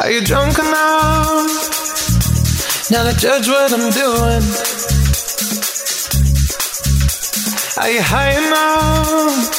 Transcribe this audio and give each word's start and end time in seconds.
Are 0.00 0.12
you 0.12 0.20
drunk 0.24 0.58
enough 0.58 1.50
now 2.90 3.02
to 3.02 3.16
judge 3.18 3.48
what 3.48 3.72
I'm 3.72 3.90
doing? 3.90 4.44
Are 7.76 7.90
you 7.90 8.00
high 8.02 8.38
enough 8.38 9.58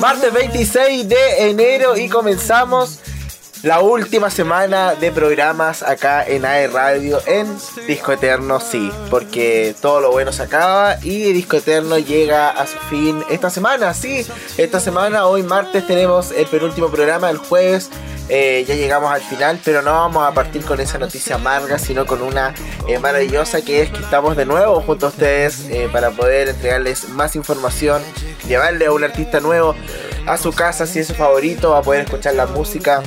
Martes 0.00 0.32
26 0.32 1.08
de 1.08 1.50
enero 1.50 1.96
y 1.96 2.08
comenzamos 2.08 3.00
la 3.64 3.80
última 3.80 4.30
semana 4.30 4.94
de 4.94 5.10
programas 5.10 5.82
acá 5.82 6.24
en 6.24 6.44
AE 6.44 6.68
Radio 6.68 7.20
en 7.26 7.58
Disco 7.88 8.12
Eterno, 8.12 8.60
sí, 8.60 8.92
porque 9.10 9.74
todo 9.82 10.00
lo 10.00 10.12
bueno 10.12 10.30
se 10.32 10.44
acaba 10.44 10.98
y 11.02 11.32
Disco 11.32 11.56
Eterno 11.56 11.98
llega 11.98 12.50
a 12.50 12.68
su 12.68 12.78
fin 12.88 13.24
esta 13.28 13.50
semana, 13.50 13.92
sí, 13.94 14.24
esta 14.56 14.78
semana, 14.78 15.26
hoy 15.26 15.42
martes 15.42 15.84
tenemos 15.88 16.30
el 16.30 16.46
penúltimo 16.46 16.88
programa, 16.88 17.30
el 17.30 17.38
jueves 17.38 17.90
eh, 18.28 18.64
ya 18.66 18.74
llegamos 18.74 19.10
al 19.12 19.22
final, 19.22 19.58
pero 19.64 19.82
no 19.82 19.92
vamos 19.92 20.26
a 20.26 20.32
partir 20.34 20.62
con 20.62 20.80
esa 20.80 20.98
noticia 20.98 21.36
amarga, 21.36 21.78
sino 21.78 22.06
con 22.06 22.22
una 22.22 22.54
eh, 22.86 22.98
maravillosa 22.98 23.62
que 23.62 23.82
es 23.82 23.90
que 23.90 24.00
estamos 24.00 24.36
de 24.36 24.44
nuevo 24.44 24.80
junto 24.82 25.06
a 25.06 25.08
ustedes 25.08 25.66
eh, 25.70 25.88
para 25.90 26.10
poder 26.10 26.48
entregarles 26.48 27.08
más 27.08 27.36
información, 27.36 28.02
llevarle 28.46 28.86
a 28.86 28.92
un 28.92 29.04
artista 29.04 29.40
nuevo 29.40 29.74
a 30.26 30.36
su 30.36 30.52
casa 30.52 30.86
si 30.86 30.98
es 30.98 31.06
su 31.06 31.14
favorito, 31.14 31.74
a 31.74 31.82
poder 31.82 32.04
escuchar 32.04 32.34
la 32.34 32.46
música 32.46 33.02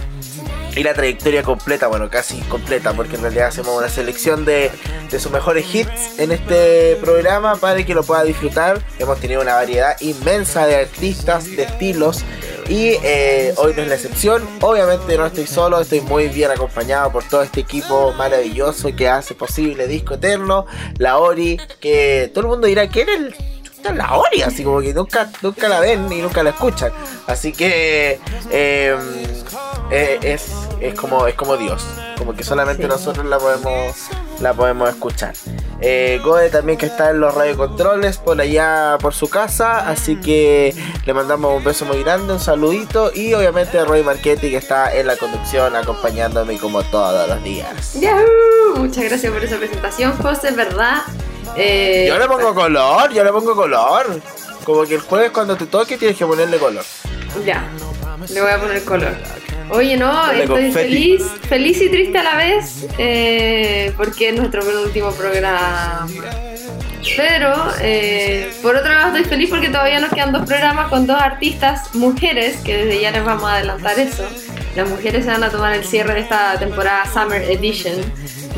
y 0.76 0.84
la 0.84 0.94
trayectoria 0.94 1.44
completa, 1.44 1.88
bueno, 1.88 2.10
casi 2.10 2.40
completa, 2.42 2.94
porque 2.94 3.16
en 3.16 3.24
realidad 3.24 3.48
hacemos 3.48 3.78
una 3.78 3.90
selección 3.90 4.46
de, 4.46 4.72
de 5.10 5.20
sus 5.20 5.32
mejores 5.32 5.74
hits 5.74 6.18
en 6.18 6.32
este 6.32 6.96
programa 7.02 7.58
para 7.58 7.84
que 7.84 7.94
lo 7.94 8.04
pueda 8.04 8.24
disfrutar. 8.24 8.82
Hemos 8.98 9.20
tenido 9.20 9.42
una 9.42 9.56
variedad 9.56 10.00
inmensa 10.00 10.66
de 10.66 10.78
artistas, 10.78 11.46
de 11.46 11.64
estilos. 11.64 12.24
Y 12.72 12.98
eh, 13.04 13.54
hoy 13.58 13.74
no 13.76 13.82
es 13.82 13.90
la 13.90 13.96
excepción. 13.96 14.48
Obviamente 14.62 15.18
no 15.18 15.26
estoy 15.26 15.46
solo, 15.46 15.82
estoy 15.82 16.00
muy 16.00 16.30
bien 16.30 16.52
acompañado 16.52 17.12
por 17.12 17.22
todo 17.26 17.44
este 17.44 17.60
equipo 17.60 18.14
maravilloso 18.14 18.96
que 18.96 19.10
hace 19.10 19.36
posible 19.36 19.88
Disco 19.88 20.14
Eterno, 20.14 20.66
la 20.98 21.18
Ori, 21.18 21.60
que 21.82 22.32
todo 22.34 22.46
el 22.46 22.50
mundo 22.50 22.68
dirá 22.68 22.84
el 22.84 23.36
chuta, 23.62 23.94
la 23.94 24.16
Ori, 24.16 24.44
así 24.44 24.64
como 24.64 24.80
que 24.80 24.94
nunca, 24.94 25.30
nunca 25.42 25.68
la 25.68 25.82
ven 25.82 26.10
y 26.14 26.22
nunca 26.22 26.44
la 26.44 26.52
escuchan. 26.52 26.94
Así 27.28 27.52
que 27.52 28.22
eh, 28.50 28.98
eh, 29.92 30.20
es, 30.22 30.54
es, 30.80 30.94
como, 30.94 31.28
es 31.28 31.36
como 31.36 31.58
Dios, 31.58 31.86
como 32.22 32.36
que 32.36 32.44
solamente 32.44 32.84
Sí. 32.84 32.88
nosotros 32.90 33.26
la 33.26 33.40
podemos, 33.40 33.96
la 34.42 34.54
podemos 34.54 34.88
escuchar. 34.90 35.34
Eh, 35.82 36.22
Gode 36.24 36.52
también 36.52 36.78
que 36.78 36.86
está 36.86 37.10
en 37.10 37.20
los 37.20 37.34
radiocontroles 37.34 38.18
por 38.20 38.40
allá 38.40 39.00
por 39.02 39.16
su 39.16 39.28
casa, 39.28 39.90
así 39.90 40.16
que 40.18 40.76
le 41.08 41.14
mandamos 41.16 41.58
un 41.58 41.64
beso 41.64 41.86
muy 41.86 42.04
grande, 42.04 42.34
un 42.34 42.40
saludito 42.40 43.12
y 43.16 43.34
obviamente 43.34 43.80
a 43.80 43.86
Roy 43.86 44.04
Marchetti 44.04 44.52
que 44.52 44.58
está 44.58 44.96
en 44.96 45.08
la 45.08 45.18
conducción 45.18 45.76
acompañándome 45.76 46.60
como 46.60 46.84
todos 46.84 47.28
los 47.28 47.44
días. 47.44 47.96
¡Yahoo! 48.00 48.76
Muchas 48.76 49.06
gracias 49.06 49.34
por 49.34 49.44
esa 49.44 49.58
presentación, 49.58 50.14
José, 50.18 50.50
es 50.50 50.56
verdad. 50.56 51.02
Eh, 51.58 52.06
Yo 52.08 52.20
le 52.20 52.28
pongo 52.28 52.54
color, 52.54 53.12
yo 53.12 53.24
le 53.24 53.32
pongo 53.32 53.56
color. 53.56 54.06
Como 54.64 54.84
que 54.84 54.94
el 54.94 55.02
jueves 55.02 55.32
cuando 55.32 55.58
te 55.58 55.66
toque 55.66 55.98
tienes 55.98 56.16
que 56.16 56.26
ponerle 56.28 56.60
color. 56.60 56.84
Ya, 57.44 57.68
le 58.30 58.40
voy 58.42 58.52
a 58.52 58.60
poner 58.60 58.84
color. 58.86 59.16
Oye, 59.70 59.98
no, 59.98 60.32
estoy 60.32 60.72
feliz, 60.72 61.24
feliz 61.48 61.82
y 61.82 61.90
triste 61.90 62.18
a 62.18 62.24
la 62.24 62.36
vez, 62.36 62.88
eh, 62.98 63.94
porque 63.98 64.30
es 64.30 64.36
nuestro 64.36 64.62
penúltimo 64.62 65.12
programa. 65.12 66.08
Pero, 67.18 67.54
eh, 67.82 68.52
por 68.62 68.76
otro 68.76 68.94
lado, 68.94 69.16
estoy 69.16 69.24
feliz 69.24 69.50
porque 69.50 69.70
todavía 69.70 70.00
nos 70.00 70.12
quedan 70.12 70.32
dos 70.32 70.46
programas 70.46 70.90
con 70.90 71.08
dos 71.08 71.20
artistas 71.20 71.94
mujeres, 71.96 72.58
que 72.58 72.78
desde 72.78 73.02
ya 73.02 73.12
les 73.12 73.24
vamos 73.24 73.46
a 73.46 73.56
adelantar 73.56 74.00
eso. 74.00 74.28
Las 74.76 74.90
mujeres 74.90 75.26
se 75.26 75.32
van 75.32 75.44
a 75.44 75.50
tomar 75.50 75.74
el 75.74 75.84
cierre 75.84 76.14
de 76.14 76.20
esta 76.22 76.58
temporada 76.60 77.06
Summer 77.12 77.42
Edition 77.42 77.96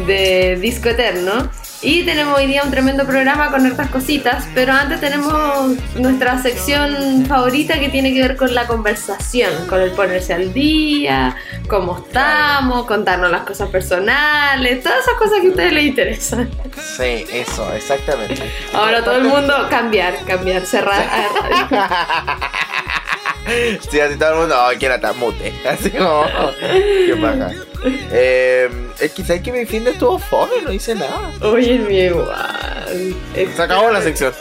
de 0.05 0.57
Disco 0.61 0.89
Eterno. 0.89 1.49
Y 1.83 2.03
tenemos 2.03 2.37
hoy 2.37 2.45
día 2.45 2.63
un 2.63 2.71
tremendo 2.71 3.05
programa 3.05 3.51
con 3.51 3.65
hartas 3.65 3.89
cositas, 3.89 4.45
pero 4.55 4.71
antes 4.71 5.01
tenemos 5.01 5.77
nuestra 5.95 6.41
sección 6.41 7.25
favorita 7.25 7.77
que 7.77 7.89
tiene 7.89 8.13
que 8.13 8.21
ver 8.21 8.37
con 8.37 8.55
la 8.55 8.65
conversación, 8.67 9.51
con 9.67 9.81
el 9.81 9.91
ponerse 9.91 10.33
al 10.33 10.53
día, 10.53 11.35
cómo 11.67 11.97
estamos, 11.97 12.85
contarnos 12.85 13.29
las 13.29 13.41
cosas 13.41 13.67
personales, 13.69 14.81
todas 14.81 14.99
esas 14.99 15.15
cosas 15.15 15.41
que 15.41 15.47
a 15.47 15.49
ustedes 15.49 15.73
les 15.73 15.83
interesan. 15.83 16.49
Sí, 16.95 17.25
eso, 17.33 17.69
exactamente. 17.73 18.41
Ahora 18.73 19.03
todo 19.03 19.17
el 19.17 19.25
mundo 19.25 19.67
cambiar, 19.69 20.23
cambiar, 20.25 20.65
cerrar. 20.65 21.05
Sí, 23.89 23.99
así 23.99 24.17
todo 24.17 24.33
el 24.33 24.39
mundo, 24.39 24.55
oh, 24.57 24.71
estar 24.71 25.15
mute. 25.15 25.53
Así 25.67 25.89
como, 25.91 26.25
qué 26.59 27.17
paja. 27.21 27.51
Eh, 27.85 28.69
es 28.99 29.11
que 29.11 29.41
que 29.41 29.51
mi 29.51 29.65
fin 29.65 29.83
de 29.83 29.91
estuvo 29.91 30.17
fome, 30.17 30.61
no 30.63 30.71
hice 30.71 30.95
nada. 30.95 31.31
Oye, 31.41 31.79
mi 31.79 31.97
igual. 31.97 33.15
Se 33.33 33.61
acabó 33.61 33.89
la 33.91 34.01
sección. 34.01 34.33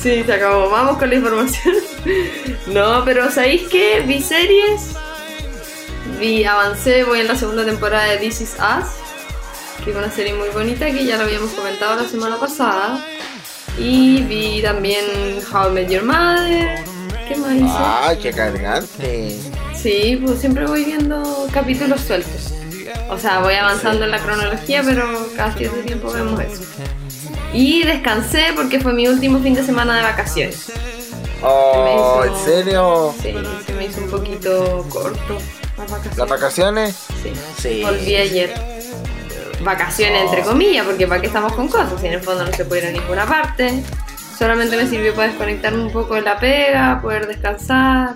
Sí, 0.00 0.22
se 0.24 0.32
acabó. 0.32 0.70
Vamos 0.70 0.98
con 0.98 1.08
la 1.10 1.16
información. 1.16 1.74
No, 2.66 3.04
pero 3.04 3.30
¿sabéis 3.30 3.68
qué? 3.68 4.02
Vi 4.06 4.22
series. 4.22 4.94
Vi, 6.18 6.44
avancé, 6.44 7.04
voy 7.04 7.20
en 7.20 7.28
la 7.28 7.36
segunda 7.36 7.64
temporada 7.64 8.04
de 8.04 8.16
This 8.16 8.40
Is 8.40 8.54
Us. 8.54 9.84
Que 9.84 9.90
es 9.90 9.96
una 9.96 10.10
serie 10.10 10.32
muy 10.32 10.48
bonita 10.48 10.86
que 10.90 11.04
ya 11.04 11.16
lo 11.18 11.24
habíamos 11.24 11.50
comentado 11.50 12.00
la 12.00 12.08
semana 12.08 12.38
pasada. 12.38 13.04
Y 13.78 14.22
vi 14.22 14.62
también 14.62 15.04
How 15.52 15.68
I 15.68 15.72
Met 15.72 15.90
Your 15.90 16.04
Mother. 16.04 16.89
Ay, 17.78 18.18
qué 18.18 18.32
cargante. 18.32 19.38
Sí, 19.74 20.20
pues 20.24 20.40
siempre 20.40 20.66
voy 20.66 20.84
viendo 20.84 21.46
capítulos 21.52 22.00
sueltos. 22.00 22.52
O 23.08 23.18
sea, 23.18 23.40
voy 23.40 23.54
avanzando 23.54 24.04
en 24.04 24.10
la 24.10 24.18
cronología, 24.18 24.82
pero 24.84 25.04
cada 25.36 25.52
cierto 25.54 25.78
tiempo 25.80 26.10
vemos 26.12 26.40
eso. 26.40 26.62
Y 27.52 27.82
descansé 27.84 28.46
porque 28.54 28.80
fue 28.80 28.92
mi 28.92 29.08
último 29.08 29.40
fin 29.40 29.54
de 29.54 29.64
semana 29.64 29.96
de 29.96 30.02
vacaciones. 30.02 30.70
Oh, 31.42 32.22
¿en 32.24 32.44
serio? 32.44 33.14
Sí, 33.20 33.34
se 33.66 33.72
me 33.72 33.86
hizo 33.86 34.00
un 34.02 34.10
poquito 34.10 34.86
corto 34.88 35.38
las 35.78 35.90
vacaciones. 35.90 36.18
¿Las 36.18 36.28
vacaciones? 36.28 36.96
Sí. 37.22 37.32
Sí. 37.58 37.82
Volví 37.82 38.16
ayer. 38.16 38.54
Vacaciones 39.62 40.22
entre 40.22 40.42
comillas, 40.42 40.86
porque 40.86 41.06
para 41.06 41.20
qué 41.20 41.26
estamos 41.26 41.52
con 41.52 41.68
cosas, 41.68 42.00
si 42.00 42.06
en 42.06 42.14
el 42.14 42.22
fondo 42.22 42.44
no 42.44 42.52
se 42.52 42.64
puede 42.64 42.82
ir 42.82 42.88
a 42.88 42.92
ninguna 42.92 43.26
parte. 43.26 43.82
Solamente 44.40 44.74
me 44.74 44.88
sirvió 44.88 45.14
para 45.14 45.28
desconectarme 45.28 45.82
un 45.82 45.92
poco 45.92 46.14
de 46.14 46.22
la 46.22 46.38
pega, 46.38 46.98
poder 47.02 47.26
descansar. 47.26 48.14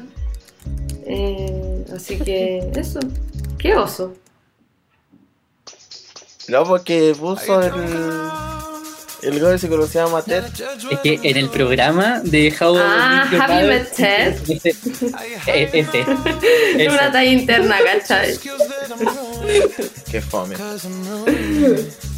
Eh, 1.07 1.85
así 1.95 2.19
que 2.19 2.67
eso. 2.75 2.99
Qué 3.59 3.77
oso. 3.77 4.15
No, 6.49 6.65
porque 6.65 7.15
puso 7.21 7.61
el. 7.61 7.75
El 9.21 9.39
gol 9.39 9.59
se 9.59 9.69
conocía 9.69 10.05
a 10.05 10.09
Mater. 10.09 10.45
Es 10.91 10.99
que 11.01 11.21
en 11.23 11.37
el 11.37 11.51
programa 11.51 12.21
de 12.21 12.55
How 12.59 12.75
Ah, 12.79 13.29
Have 13.31 13.69
Met 13.69 13.95
Ted? 13.95 14.34
Ese, 15.47 15.79
ese, 15.79 16.89
una 16.89 17.13
talla 17.13 17.25
interna, 17.25 17.77
¿cachai? 17.84 18.39
Qué 20.11 20.23
fome. 20.23 20.57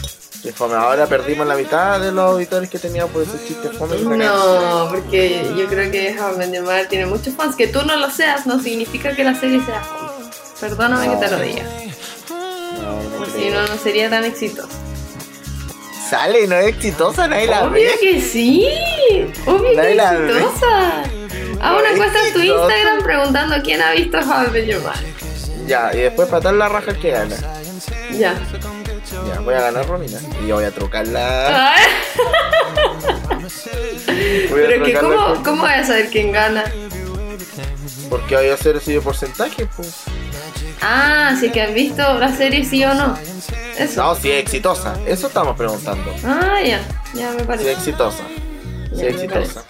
Fome. 0.53 0.75
Ahora 0.75 1.07
perdimos 1.07 1.47
la 1.47 1.55
mitad 1.57 2.01
de 2.01 2.13
los 2.13 2.25
auditores 2.33 2.69
que 2.71 2.79
tenía 2.79 3.07
por 3.07 3.23
esos 3.23 3.45
chistes 3.47 3.77
fome. 3.77 3.97
No, 4.17 4.89
porque 4.91 5.53
yo 5.57 5.67
creo 5.67 5.91
que 5.91 6.17
How 6.19 6.41
Your 6.53 6.63
Mother 6.63 6.89
tiene 6.89 7.07
muchos 7.07 7.35
fans. 7.35 7.57
Que 7.57 7.67
tú 7.69 7.83
no 7.83 7.97
lo 7.97 8.11
seas 8.11 8.47
no 8.47 8.61
significa 8.61 9.15
que 9.15 9.25
la 9.25 9.35
serie 9.35 9.61
sea 9.65 9.81
fome. 9.83 10.31
Perdóname 10.61 11.11
que 11.11 11.17
te 11.17 11.31
lo 11.31 11.39
diga. 11.41 11.63
No, 12.83 13.19
no 13.21 13.27
si 13.27 13.51
no, 13.51 13.67
no 13.67 13.77
sería 13.83 14.09
tan 14.11 14.25
exitosa. 14.25 14.69
Sale, 16.09 16.47
no 16.47 16.55
es 16.57 16.69
exitosa, 16.69 17.27
nadie 17.27 17.49
la 17.49 17.65
Obvio 17.65 17.83
ve. 17.83 17.99
que 18.01 18.21
sí. 18.21 18.69
Obvio 19.45 19.75
Nadie 19.75 19.97
que 19.97 20.03
es 20.03 20.13
exitosa. 20.13 21.01
Haz 21.61 21.73
No 21.73 21.79
una 21.79 21.89
es 21.89 21.95
encuesta 21.95 22.19
en 22.29 22.33
tu. 22.35 22.41
Instagram 22.43 23.03
preguntando 23.03 23.57
quién 23.65 23.83
ha 23.83 23.91
visto 23.93 24.19
How 24.19 24.55
Your 24.55 24.83
Mother. 24.83 25.17
Ya, 25.67 25.91
y 25.93 25.99
después 25.99 26.29
patar 26.29 26.55
la 26.55 26.69
raja 26.69 26.95
que 26.95 27.11
gana. 27.11 27.35
Ya. 28.13 28.35
Ya, 29.29 29.41
voy 29.41 29.55
a 29.55 29.61
ganar 29.61 29.87
Romina. 29.87 30.19
Y 30.43 30.49
yo 30.49 30.57
voy 30.57 30.65
a 30.65 30.71
trucarla. 30.73 31.73
Ay, 31.75 31.83
Voy 34.51 34.63
a 34.65 34.67
Pero 34.69 34.85
que 34.85 34.95
cómo, 34.95 35.43
¿cómo 35.45 35.63
voy 35.63 35.73
a 35.73 35.85
saber 35.85 36.09
quién 36.11 36.33
gana? 36.33 36.65
Porque 38.11 38.37
voy 38.37 38.49
a 38.49 38.55
hacer 38.55 38.77
ese 38.77 39.01
porcentaje, 39.01 39.67
pues. 39.77 40.03
Ah, 40.81 41.35
si 41.39 41.47
es 41.47 41.53
que 41.53 41.63
han 41.63 41.75
visto 41.75 42.19
la 42.19 42.33
serie 42.33 42.65
sí 42.65 42.85
o 42.85 42.95
no. 42.95 43.17
Eso. 43.79 44.03
No, 44.03 44.15
si 44.15 44.31
es 44.31 44.43
exitosa. 44.43 44.97
Eso 45.07 45.27
estamos 45.29 45.57
preguntando. 45.57 46.13
Ah, 46.25 46.59
ya. 46.65 46.81
Ya 47.15 47.31
me 47.31 47.37
Si 47.37 47.41
es 47.41 47.47
parece. 47.47 47.73
exitosa. 47.73 48.23
Si 48.95 49.07
es 49.07 49.15
exitosa. 49.15 49.65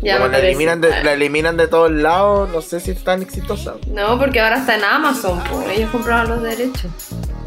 Ya 0.00 0.14
Como 0.14 0.26
la 0.26 0.32
parece. 0.32 0.48
eliminan, 0.48 0.80
de, 0.80 1.02
la 1.02 1.12
eliminan 1.12 1.56
de 1.56 1.68
todos 1.68 1.90
lados, 1.90 2.48
no 2.50 2.60
sé 2.60 2.80
si 2.80 2.90
es 2.92 3.02
tan 3.02 3.22
exitosa. 3.22 3.74
No, 3.88 4.18
porque 4.18 4.40
ahora 4.40 4.58
está 4.58 4.76
en 4.76 4.84
Amazon, 4.84 5.42
pues. 5.50 5.68
Ellos 5.78 5.90
compraron 5.90 6.28
los 6.28 6.42
derechos. 6.42 6.90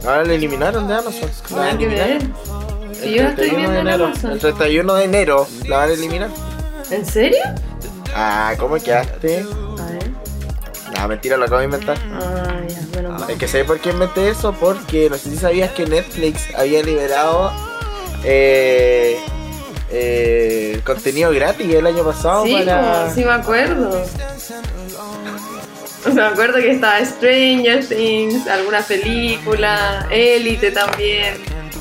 Ahora 0.05 0.23
la 0.25 0.33
eliminaron 0.33 0.87
de 0.87 0.93
Amazon. 0.95 1.29
La 1.55 1.77
que 1.77 1.87
ver. 1.87 1.99
eliminaron. 1.99 2.33
El 3.03 3.13
yo 3.13 3.23
la 3.23 3.29
estoy 3.29 3.49
31 3.49 3.57
viendo 3.57 3.71
de 3.73 3.79
en 3.79 3.87
enero. 3.87 4.05
Amazon. 4.05 4.31
El 4.31 4.39
31 4.39 4.93
de 4.95 5.03
enero 5.03 5.47
la 5.67 5.77
van 5.77 5.89
a 5.89 5.93
eliminar. 5.93 6.29
¿En 6.91 7.05
serio? 7.05 7.39
Ah, 8.15 8.53
¿cómo 8.57 8.75
quedaste? 8.75 9.45
A 9.79 9.85
ver. 9.91 10.11
Ah, 10.97 11.07
mentira, 11.07 11.37
lo 11.37 11.45
acabo 11.45 11.59
de 11.59 11.65
inventar. 11.65 11.97
Ah, 12.13 12.59
ya, 12.67 13.01
mal. 13.03 13.29
Es 13.29 13.37
que 13.37 13.47
sé 13.47 13.63
por 13.63 13.79
qué 13.79 13.91
inventé 13.91 14.29
eso, 14.29 14.53
porque 14.53 15.09
no 15.09 15.17
sé 15.17 15.29
si 15.29 15.37
sabías 15.37 15.71
que 15.71 15.85
Netflix 15.85 16.41
había 16.57 16.81
liberado 16.83 17.51
eh, 18.23 19.17
eh, 19.91 20.81
contenido 20.85 21.31
gratis 21.31 21.73
el 21.73 21.85
año 21.85 22.03
pasado 22.03 22.45
Sí, 22.45 22.53
para... 22.53 23.09
sí 23.13 23.23
me 23.23 23.31
acuerdo. 23.31 24.03
Me 26.05 26.21
acuerdo 26.21 26.59
que 26.59 26.71
estaba 26.71 27.03
Stranger 27.03 27.85
Things, 27.85 28.47
alguna 28.47 28.81
película, 28.81 30.07
Elite 30.09 30.71
también, 30.71 31.35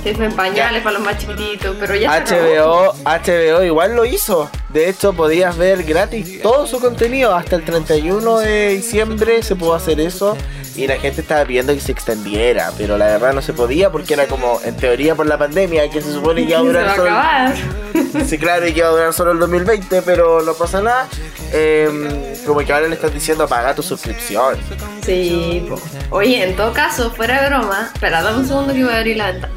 En 0.05 0.33
pañales 0.33 0.83
para 0.83 0.99
los 0.99 1.05
más 1.05 1.19
chiquititos, 1.19 1.77
pero 1.79 1.95
ya. 1.95 2.25
HBO, 2.25 2.95
HBO 3.05 3.65
igual 3.65 3.95
lo 3.95 4.05
hizo. 4.05 4.51
De 4.71 4.89
hecho, 4.89 5.13
podías 5.13 5.57
ver 5.57 5.83
gratis 5.83 6.41
todo 6.43 6.67
su 6.67 6.81
contenido. 6.81 7.35
Hasta 7.35 7.57
el 7.57 7.65
31 7.65 8.39
de 8.39 8.69
diciembre 8.71 9.43
se 9.43 9.57
pudo 9.57 9.75
hacer 9.75 10.01
eso. 10.01 10.37
Y 10.77 10.87
la 10.87 10.97
gente 10.97 11.23
estaba 11.23 11.45
pidiendo 11.45 11.75
que 11.75 11.81
se 11.81 11.91
extendiera. 11.91 12.71
Pero 12.79 12.97
la 12.97 13.07
verdad 13.07 13.33
no 13.33 13.43
se 13.43 13.53
podía 13.53 13.91
porque 13.91 14.15
era 14.15 14.27
como, 14.27 14.61
en 14.65 14.77
teoría, 14.77 15.15
por 15.15 15.27
la 15.27 15.37
pandemia, 15.37 15.91
que 15.91 16.01
se 16.01 16.13
supone 16.13 16.45
que 16.47 16.51
iba 16.51 16.61
a 16.61 16.63
durar 16.63 16.97
solo. 16.97 18.25
Sí, 18.27 18.39
claro, 18.39 18.67
y 18.67 18.73
que 18.73 18.79
iba 18.79 18.89
a 18.89 18.93
durar 18.93 19.13
solo 19.13 19.33
el 19.33 19.39
2020, 19.41 20.03
pero 20.03 20.43
no 20.43 20.55
pasa 20.55 20.81
nada. 20.81 21.09
Em, 21.53 22.09
como 22.47 22.61
que 22.61 22.73
ahora 22.73 22.89
le 22.89 22.95
están 22.95 23.13
diciendo 23.13 23.49
paga 23.49 23.75
tu 23.75 23.83
suscripción. 23.83 24.57
Sí, 25.05 25.67
po. 25.69 25.81
oye, 26.11 26.45
en 26.45 26.55
todo 26.57 26.73
caso, 26.73 27.11
fuera 27.11 27.43
de 27.43 27.49
broma, 27.49 27.91
espera, 27.93 28.23
dame 28.23 28.39
un 28.39 28.47
segundo 28.47 28.73
que 28.73 28.85
voy 28.85 28.93
a 28.93 28.99
abrir 28.99 29.17
la 29.17 29.33
ventana. 29.33 29.53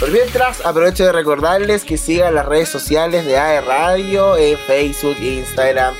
Por 0.00 0.10
mientras, 0.10 0.64
aprovecho 0.64 1.04
de 1.04 1.12
recordarles 1.12 1.84
que 1.84 1.96
sigan 1.98 2.34
las 2.34 2.46
redes 2.46 2.68
sociales 2.68 3.24
de 3.24 3.36
AE 3.36 3.60
Radio 3.62 4.36
en 4.36 4.56
Facebook, 4.58 5.16
Instagram, 5.20 5.94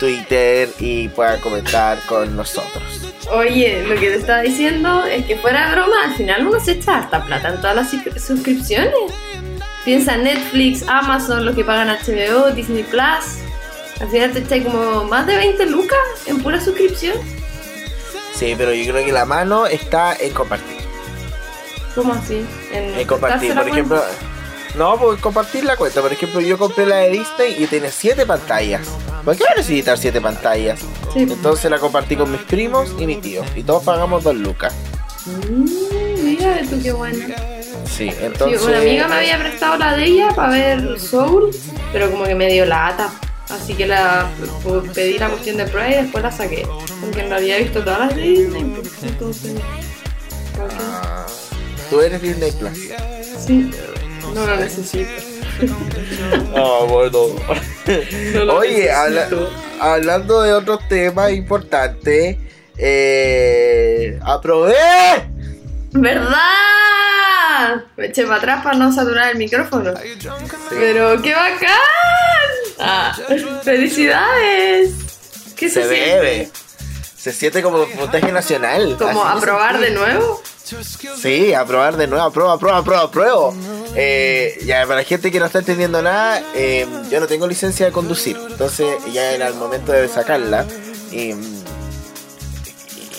Twitter 0.00 0.68
y 0.78 1.08
puedan 1.08 1.40
comentar 1.40 1.98
con 2.06 2.34
nosotros. 2.36 2.82
Oye, 3.30 3.82
lo 3.86 3.94
que 3.94 4.08
te 4.10 4.14
estaba 4.16 4.40
diciendo 4.42 5.04
es 5.04 5.24
que 5.26 5.36
fuera 5.36 5.70
broma, 5.72 6.04
al 6.04 6.14
final 6.14 6.46
uno 6.46 6.58
se 6.60 6.72
echa 6.72 6.96
harta 6.98 7.24
plata 7.24 7.48
en 7.50 7.56
todas 7.60 7.76
las 7.76 7.92
suscri- 7.92 8.18
suscripciones. 8.18 8.92
Piensa 9.84 10.14
en 10.14 10.24
Netflix, 10.24 10.84
Amazon, 10.88 11.44
los 11.44 11.54
que 11.54 11.64
pagan 11.64 11.88
HBO, 11.88 12.50
Disney 12.50 12.82
Plus. 12.84 13.38
Al 14.00 14.08
final 14.08 14.32
te 14.32 14.40
echas 14.40 14.64
como 14.64 15.04
más 15.04 15.26
de 15.26 15.36
20 15.36 15.66
lucas 15.66 15.98
en 16.26 16.42
pura 16.42 16.60
suscripción. 16.60 17.16
Sí, 18.34 18.54
pero 18.58 18.72
yo 18.72 18.92
creo 18.92 19.04
que 19.04 19.12
la 19.12 19.24
mano 19.24 19.66
está 19.66 20.14
en 20.18 20.32
compartir. 20.32 20.81
¿Cómo 21.94 22.14
así? 22.14 22.44
En, 22.72 23.06
compartir, 23.06 23.54
la 23.54 23.62
por 23.62 23.70
ejemplo. 23.70 23.96
cuenta. 23.98 24.78
No, 24.78 24.96
pues 24.98 25.20
compartir 25.20 25.64
la 25.64 25.76
cuenta. 25.76 26.00
Por 26.00 26.12
ejemplo, 26.12 26.40
yo 26.40 26.56
compré 26.56 26.86
la 26.86 26.96
de 26.96 27.10
Disney 27.10 27.56
y 27.62 27.66
tiene 27.66 27.90
7 27.90 28.24
pantallas. 28.24 28.88
¿Por 29.24 29.36
qué 29.36 29.44
voy 29.44 29.52
a 29.52 29.56
necesitar 29.56 29.98
7 29.98 30.20
pantallas? 30.20 30.80
Sí. 31.12 31.20
Entonces 31.20 31.70
la 31.70 31.78
compartí 31.78 32.16
con 32.16 32.30
mis 32.32 32.40
primos 32.42 32.94
y 32.98 33.06
mi 33.06 33.16
tío. 33.16 33.42
Y 33.54 33.62
todos 33.64 33.82
pagamos 33.84 34.24
2 34.24 34.34
lucas. 34.36 34.72
Mm, 35.26 36.24
mira 36.24 36.60
tú 36.68 36.80
qué 36.82 36.92
buena. 36.92 37.26
Sí, 37.84 38.10
Sí, 38.10 38.10
entonces. 38.22 38.62
una 38.62 38.78
amiga 38.78 39.06
me 39.08 39.16
había 39.16 39.38
prestado 39.38 39.76
la 39.76 39.94
de 39.94 40.04
ella 40.04 40.28
para 40.34 40.48
ver 40.50 40.98
Soul, 40.98 41.50
pero 41.92 42.10
como 42.10 42.24
que 42.24 42.34
me 42.34 42.50
dio 42.50 42.64
lata. 42.64 43.10
Así 43.50 43.74
que 43.74 43.86
la 43.86 44.30
pues, 44.64 44.90
pedí 44.94 45.18
la 45.18 45.28
cuestión 45.28 45.58
de 45.58 45.66
prueba 45.66 45.90
y 45.90 45.94
después 46.02 46.24
la 46.24 46.32
saqué. 46.32 46.66
Porque 47.02 47.20
en 47.20 47.28
realidad 47.28 47.58
he 47.58 47.62
visto 47.64 47.84
todas 47.84 47.98
las 47.98 48.16
de 48.16 48.22
Disney. 48.22 48.64
pues, 48.64 48.90
Entonces. 49.02 49.52
Ah, 50.58 51.26
Tú 51.92 52.00
eres 52.00 52.22
Disney 52.22 52.50
Plus. 52.52 52.78
Sí, 53.46 53.70
no 54.34 54.46
lo 54.46 54.56
necesito. 54.56 55.10
Ah, 56.56 56.84
bueno. 56.88 57.18
No 58.32 58.44
lo 58.44 58.56
Oye, 58.58 58.90
habla- 58.90 59.28
hablando 59.78 60.40
de 60.42 60.54
otros 60.54 60.80
temas 60.88 61.30
importantes, 61.32 62.38
eh, 62.78 64.18
aprobé. 64.24 64.74
¿Verdad? 65.92 67.84
Me 67.98 68.06
eché 68.06 68.24
para 68.24 68.36
atrás 68.36 68.64
para 68.64 68.78
no 68.78 68.90
saturar 68.92 69.32
el 69.32 69.36
micrófono. 69.38 69.92
Pero 70.70 71.20
qué 71.20 71.34
bacán. 71.34 71.68
Ah, 72.80 73.14
felicidades. 73.62 74.94
¿Qué 75.54 75.68
se, 75.68 75.82
Se 75.82 75.94
siente? 75.94 76.50
Se 77.16 77.32
siente 77.32 77.62
como 77.62 77.84
puntaje 77.86 78.32
nacional. 78.32 78.96
¿Como 78.98 79.22
aprobar 79.24 79.78
de 79.78 79.90
nuevo? 79.90 80.42
Sí, 81.20 81.52
aprobar 81.54 81.96
de 81.96 82.06
nuevo, 82.06 82.24
aprueba, 82.24 82.52
aprueba, 82.54 82.78
aprueba, 82.78 83.02
apruebo. 83.04 83.54
Eh, 83.94 84.58
ya, 84.64 84.82
para 84.86 84.96
la 85.00 85.04
gente 85.04 85.30
que 85.30 85.38
no 85.38 85.46
está 85.46 85.58
entendiendo 85.60 86.00
nada, 86.02 86.42
eh, 86.54 86.86
yo 87.10 87.20
no 87.20 87.26
tengo 87.26 87.46
licencia 87.46 87.86
de 87.86 87.92
conducir, 87.92 88.38
entonces 88.50 88.86
ya 89.12 89.32
era 89.32 89.48
el 89.48 89.54
momento 89.54 89.92
de 89.92 90.08
sacarla 90.08 90.66
y, 91.10 91.34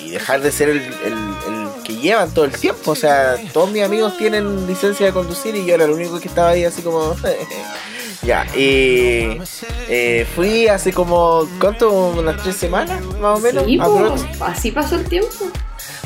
y 0.01 0.09
dejar 0.09 0.41
de 0.41 0.51
ser 0.51 0.69
el, 0.69 0.77
el- 0.77 1.13
el 1.47 1.83
que 1.83 1.95
llevan 1.97 2.31
todo 2.33 2.45
el 2.45 2.51
tiempo. 2.51 2.91
O 2.91 2.95
sea, 2.95 3.35
todos 3.51 3.69
mis 3.71 3.83
amigos 3.83 4.17
tienen 4.17 4.65
licencia 4.67 5.05
de 5.05 5.11
conducir 5.11 5.55
y 5.55 5.65
yo 5.65 5.75
era 5.75 5.85
el 5.85 5.91
único 5.91 6.19
que 6.19 6.27
estaba 6.27 6.49
ahí 6.49 6.63
así 6.65 6.81
como... 6.81 7.15
ya, 8.23 8.45
y 8.55 9.37
eh, 9.89 10.25
fui 10.35 10.67
hace 10.69 10.93
como, 10.93 11.47
¿cuánto? 11.59 11.91
Unas 11.91 12.41
tres 12.41 12.55
semanas, 12.55 13.01
más 13.19 13.37
o 13.37 13.41
menos. 13.41 13.65
Sí, 13.65 13.77
po, 13.77 13.83
aprox 13.83 14.23
así 14.41 14.71
pasó 14.71 14.95
el 14.95 15.03
tiempo. 15.05 15.29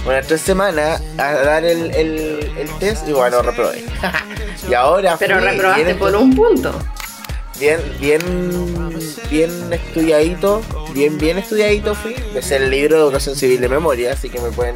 Unas 0.06 0.26
tres 0.28 0.42
semanas 0.42 1.02
a 1.18 1.34
dar 1.34 1.66
el, 1.66 1.94
el, 1.96 2.52
el 2.58 2.70
test 2.80 3.08
y 3.08 3.14
bueno, 3.14 3.42
reprobé. 3.42 3.84
y 4.70 4.74
ahora 4.74 5.16
Pero 5.18 5.40
reprobaste 5.40 5.96
por 5.96 6.16
un 6.16 6.36
punto. 6.36 6.74
bien, 7.60 7.80
bien, 8.00 8.22
bien 9.30 9.74
estudiadito, 9.74 10.62
bien, 10.94 11.18
bien 11.18 11.38
estudiadito 11.38 11.96
fui. 11.96 12.16
Me 12.34 12.42
sé 12.42 12.58
el 12.58 12.70
libro 12.70 12.96
de 12.98 13.02
educación 13.04 13.36
civil 13.36 13.60
de 13.60 13.70
memoria, 13.70 14.14
así 14.14 14.30
que 14.30 14.40
me 14.40 14.52
pueden, 14.52 14.76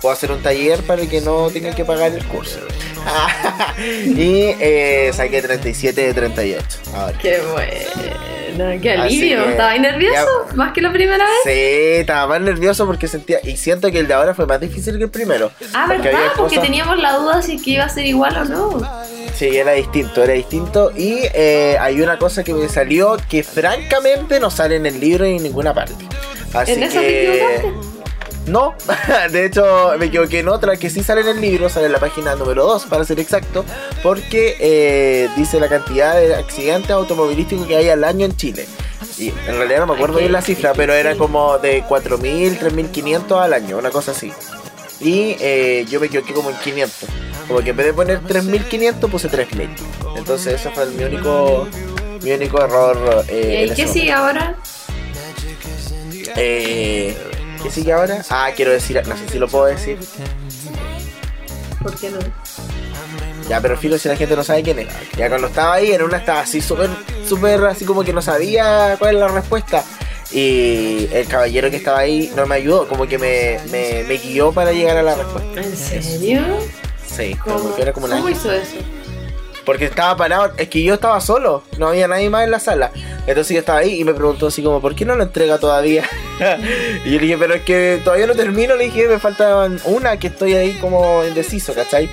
puedo 0.00 0.12
hacer 0.12 0.32
un 0.32 0.42
taller 0.42 0.82
para 0.82 1.06
que 1.06 1.20
no 1.20 1.50
tengan 1.50 1.74
que 1.74 1.84
pagar 1.84 2.12
el 2.12 2.24
curso. 2.26 2.58
y 3.86 4.54
eh, 4.60 5.10
saqué 5.14 5.42
37 5.42 6.00
de 6.00 6.14
38. 6.14 6.66
Ahora. 6.94 7.18
Qué 7.18 7.40
bueno, 7.52 7.72
qué 8.80 8.92
Así 8.92 9.16
alivio. 9.18 9.44
que, 9.44 9.50
¿Estabas 9.52 9.80
nervioso? 9.80 10.46
ya- 10.50 10.54
¿Más 10.56 10.72
que 10.72 10.80
la 10.80 10.92
primera 10.92 11.24
vez? 11.24 11.34
Sí, 11.44 11.50
estaba 12.00 12.26
más 12.26 12.40
nervioso 12.40 12.86
porque 12.86 13.08
sentía, 13.08 13.38
y 13.42 13.56
siento 13.56 13.90
que 13.90 13.98
el 14.00 14.06
de 14.08 14.14
ahora 14.14 14.34
fue 14.34 14.46
más 14.46 14.60
difícil 14.60 14.96
que 14.98 15.04
el 15.04 15.10
primero. 15.10 15.50
Ah, 15.72 15.84
Porque 15.88 16.02
¿verdad? 16.08 16.20
Porque 16.36 16.58
teníamos 16.58 16.98
la 17.00 17.12
duda 17.16 17.42
si 17.42 17.60
que 17.60 17.70
iba 17.72 17.84
a 17.84 17.88
ser 17.88 18.06
igual 18.06 18.36
o 18.36 18.44
no. 18.44 19.04
Sí, 19.34 19.56
era 19.56 19.72
distinto, 19.72 20.22
era 20.22 20.32
distinto. 20.34 20.92
Y 20.96 21.18
eh, 21.34 21.76
hay 21.80 22.00
una 22.00 22.18
cosa 22.18 22.44
que 22.44 22.54
me 22.54 22.68
salió 22.68 23.16
que 23.28 23.42
francamente 23.42 24.38
no 24.38 24.50
sale 24.50 24.76
en 24.76 24.86
el 24.86 25.00
libro 25.00 25.24
ni 25.24 25.36
en 25.36 25.42
ninguna 25.42 25.74
parte. 25.74 26.04
Así 26.52 26.72
¿En 26.72 26.82
eso 26.84 27.00
te 27.00 27.06
que... 27.06 27.32
equivocaste? 27.62 27.93
No, 28.46 28.74
de 29.30 29.46
hecho 29.46 29.92
me 29.98 30.06
equivoqué 30.06 30.40
en 30.40 30.48
otra 30.48 30.76
que 30.76 30.90
sí 30.90 31.02
sale 31.02 31.22
en 31.22 31.28
el 31.28 31.40
libro, 31.40 31.68
sale 31.68 31.86
en 31.86 31.92
la 31.92 32.00
página 32.00 32.34
número 32.34 32.64
2 32.66 32.84
para 32.86 33.04
ser 33.04 33.18
exacto, 33.18 33.64
porque 34.02 34.56
eh, 34.60 35.30
dice 35.36 35.58
la 35.60 35.68
cantidad 35.68 36.14
de 36.16 36.34
accidentes 36.34 36.90
automovilísticos 36.90 37.66
que 37.66 37.76
hay 37.76 37.88
al 37.88 38.04
año 38.04 38.26
en 38.26 38.36
Chile. 38.36 38.66
Y 39.18 39.28
en 39.28 39.56
realidad 39.56 39.80
no 39.80 39.86
me 39.86 39.94
acuerdo 39.94 40.18
bien 40.18 40.32
la 40.32 40.42
cifra, 40.42 40.72
pero 40.74 40.92
era 40.92 41.14
como 41.16 41.58
de 41.58 41.84
4.000, 41.84 42.58
3.500 42.58 43.40
al 43.42 43.52
año, 43.52 43.78
una 43.78 43.90
cosa 43.90 44.10
así. 44.10 44.32
Y 45.00 45.36
eh, 45.40 45.86
yo 45.88 46.00
me 46.00 46.06
equivoqué 46.06 46.32
como 46.34 46.50
en 46.50 46.56
500. 46.56 47.08
Como 47.48 47.60
que 47.60 47.70
en 47.70 47.76
vez 47.76 47.86
de 47.86 47.92
poner 47.92 48.20
3.500 48.22 49.10
puse 49.10 49.30
3.000. 49.30 49.68
Entonces 50.16 50.54
ese 50.60 50.70
fue 50.70 50.86
mi 50.86 51.04
único, 51.04 51.68
mi 52.22 52.32
único 52.32 52.62
error. 52.62 53.24
Eh, 53.28 53.68
¿Y 53.70 53.74
qué 53.74 53.86
sigue 53.86 54.12
ahora? 54.12 54.56
eh, 56.36 57.16
¿Qué 57.64 57.70
sigue 57.70 57.94
ahora? 57.94 58.22
Ah, 58.28 58.50
quiero 58.54 58.72
decir, 58.72 59.02
no 59.08 59.16
sé 59.16 59.26
si 59.26 59.38
lo 59.38 59.48
puedo 59.48 59.64
decir. 59.64 59.98
¿Por 61.82 61.96
qué 61.96 62.10
no? 62.10 62.18
Ya, 63.48 63.58
pero 63.62 63.78
filo 63.78 63.96
si 63.96 64.06
la 64.06 64.16
gente 64.16 64.36
no 64.36 64.44
sabe 64.44 64.62
quién 64.62 64.80
es. 64.80 64.88
Ya 65.16 65.30
cuando 65.30 65.46
estaba 65.46 65.72
ahí, 65.72 65.90
en 65.92 66.02
una 66.02 66.18
estaba 66.18 66.40
así 66.40 66.60
súper, 66.60 66.90
súper 67.26 67.64
así 67.64 67.86
como 67.86 68.04
que 68.04 68.12
no 68.12 68.20
sabía 68.20 68.96
cuál 68.98 69.14
es 69.14 69.20
la 69.20 69.28
respuesta. 69.28 69.82
Y 70.30 71.08
el 71.10 71.26
caballero 71.26 71.70
que 71.70 71.76
estaba 71.76 72.00
ahí 72.00 72.30
no 72.36 72.46
me 72.46 72.56
ayudó, 72.56 72.86
como 72.86 73.06
que 73.06 73.16
me, 73.16 73.58
me, 73.70 74.04
me 74.04 74.18
guió 74.18 74.52
para 74.52 74.72
llegar 74.72 74.98
a 74.98 75.02
la 75.02 75.14
respuesta. 75.14 75.62
¿En 75.62 75.74
serio? 75.74 76.42
Sí, 77.06 77.34
¿Cómo, 77.42 77.60
como 77.60 77.76
que 77.76 77.80
era 77.82 77.94
como 77.94 78.04
una 78.06 78.16
¿Cómo 78.16 78.28
hizo 78.28 78.52
eso? 78.52 78.76
Porque 79.64 79.86
estaba 79.86 80.16
parado, 80.16 80.52
es 80.56 80.68
que 80.68 80.82
yo 80.82 80.94
estaba 80.94 81.20
solo, 81.20 81.62
no 81.78 81.88
había 81.88 82.06
nadie 82.06 82.28
más 82.28 82.44
en 82.44 82.50
la 82.50 82.60
sala. 82.60 82.90
Entonces 83.26 83.54
yo 83.54 83.60
estaba 83.60 83.78
ahí 83.78 84.00
y 84.00 84.04
me 84.04 84.12
preguntó 84.12 84.48
así 84.48 84.62
como, 84.62 84.80
¿por 84.80 84.94
qué 84.94 85.04
no 85.04 85.16
lo 85.16 85.22
entrega 85.22 85.58
todavía? 85.58 86.04
y 87.04 87.10
yo 87.10 87.18
le 87.18 87.26
dije, 87.26 87.38
pero 87.38 87.54
es 87.54 87.62
que 87.62 88.00
todavía 88.04 88.26
no 88.26 88.34
termino, 88.34 88.76
le 88.76 88.84
dije, 88.84 89.08
me 89.08 89.18
falta 89.18 89.68
una 89.84 90.18
que 90.18 90.26
estoy 90.26 90.54
ahí 90.54 90.72
como 90.74 91.24
indeciso, 91.24 91.72
¿cachai? 91.74 92.10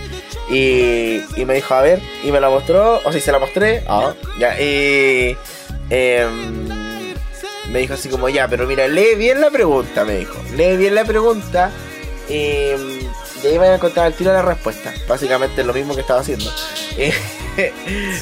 Y, 0.50 1.22
y 1.36 1.46
me 1.46 1.56
dijo, 1.56 1.74
a 1.74 1.82
ver, 1.82 2.02
y 2.24 2.32
me 2.32 2.40
la 2.40 2.50
mostró, 2.50 3.02
o 3.04 3.12
sea, 3.12 3.22
se 3.22 3.32
la 3.32 3.40
mostré, 3.40 3.84
ah, 3.88 4.14
ya, 4.38 4.60
y 4.60 5.38
em, 5.90 6.68
me 7.70 7.80
dijo 7.80 7.94
así 7.94 8.10
como, 8.10 8.28
ya, 8.28 8.48
pero 8.48 8.68
mira, 8.68 8.88
lee 8.88 9.16
bien 9.16 9.40
la 9.40 9.50
pregunta, 9.50 10.04
me 10.04 10.18
dijo, 10.18 10.36
lee 10.56 10.76
bien 10.76 10.96
la 10.96 11.06
pregunta, 11.06 11.72
y, 12.28 12.34
y 12.34 13.48
ahí 13.48 13.54
me 13.54 13.60
voy 13.60 13.68
a 13.70 13.80
contar 13.80 14.06
al 14.06 14.14
tiro 14.14 14.34
la 14.34 14.42
respuesta, 14.42 14.94
básicamente 15.08 15.64
lo 15.64 15.74
mismo 15.74 15.96
que 15.96 16.02
estaba 16.02 16.20
haciendo. 16.20 16.52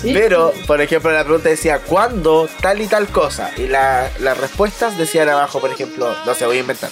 Sí. 0.01 0.11
Pero, 0.13 0.51
por 0.65 0.81
ejemplo, 0.81 1.11
la 1.11 1.23
pregunta 1.23 1.49
decía, 1.49 1.79
¿cuándo 1.79 2.49
tal 2.61 2.81
y 2.81 2.87
tal 2.87 3.07
cosa? 3.09 3.51
Y 3.57 3.67
la- 3.67 4.09
las 4.19 4.37
respuestas 4.37 4.97
decían 4.97 5.29
abajo, 5.29 5.59
por 5.61 5.69
ejemplo, 5.71 6.13
no 6.25 6.33
sé, 6.33 6.45
voy 6.47 6.57
a 6.57 6.59
inventar. 6.61 6.89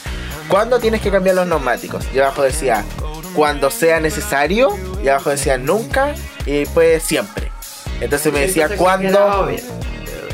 ¿Cuándo 0.48 0.79
tienes 0.79 1.01
que 1.01 1.10
cambiar 1.10 1.36
los 1.36 1.48
neumáticos? 1.48 2.05
Y 2.13 2.19
abajo 2.19 2.43
decía, 2.43 2.86
cuando 3.34 3.72
sea 3.72 4.00
necesario. 4.00 4.69
Y 5.03 5.07
abajo 5.07 5.31
decía, 5.31 5.57
nunca. 5.57 6.13
Y 6.46 6.60
después, 6.60 7.01
siempre. 7.03 7.51
Entonces 8.00 8.31
me 8.31 8.41
decía, 8.41 8.69
¿cuándo? 8.77 9.50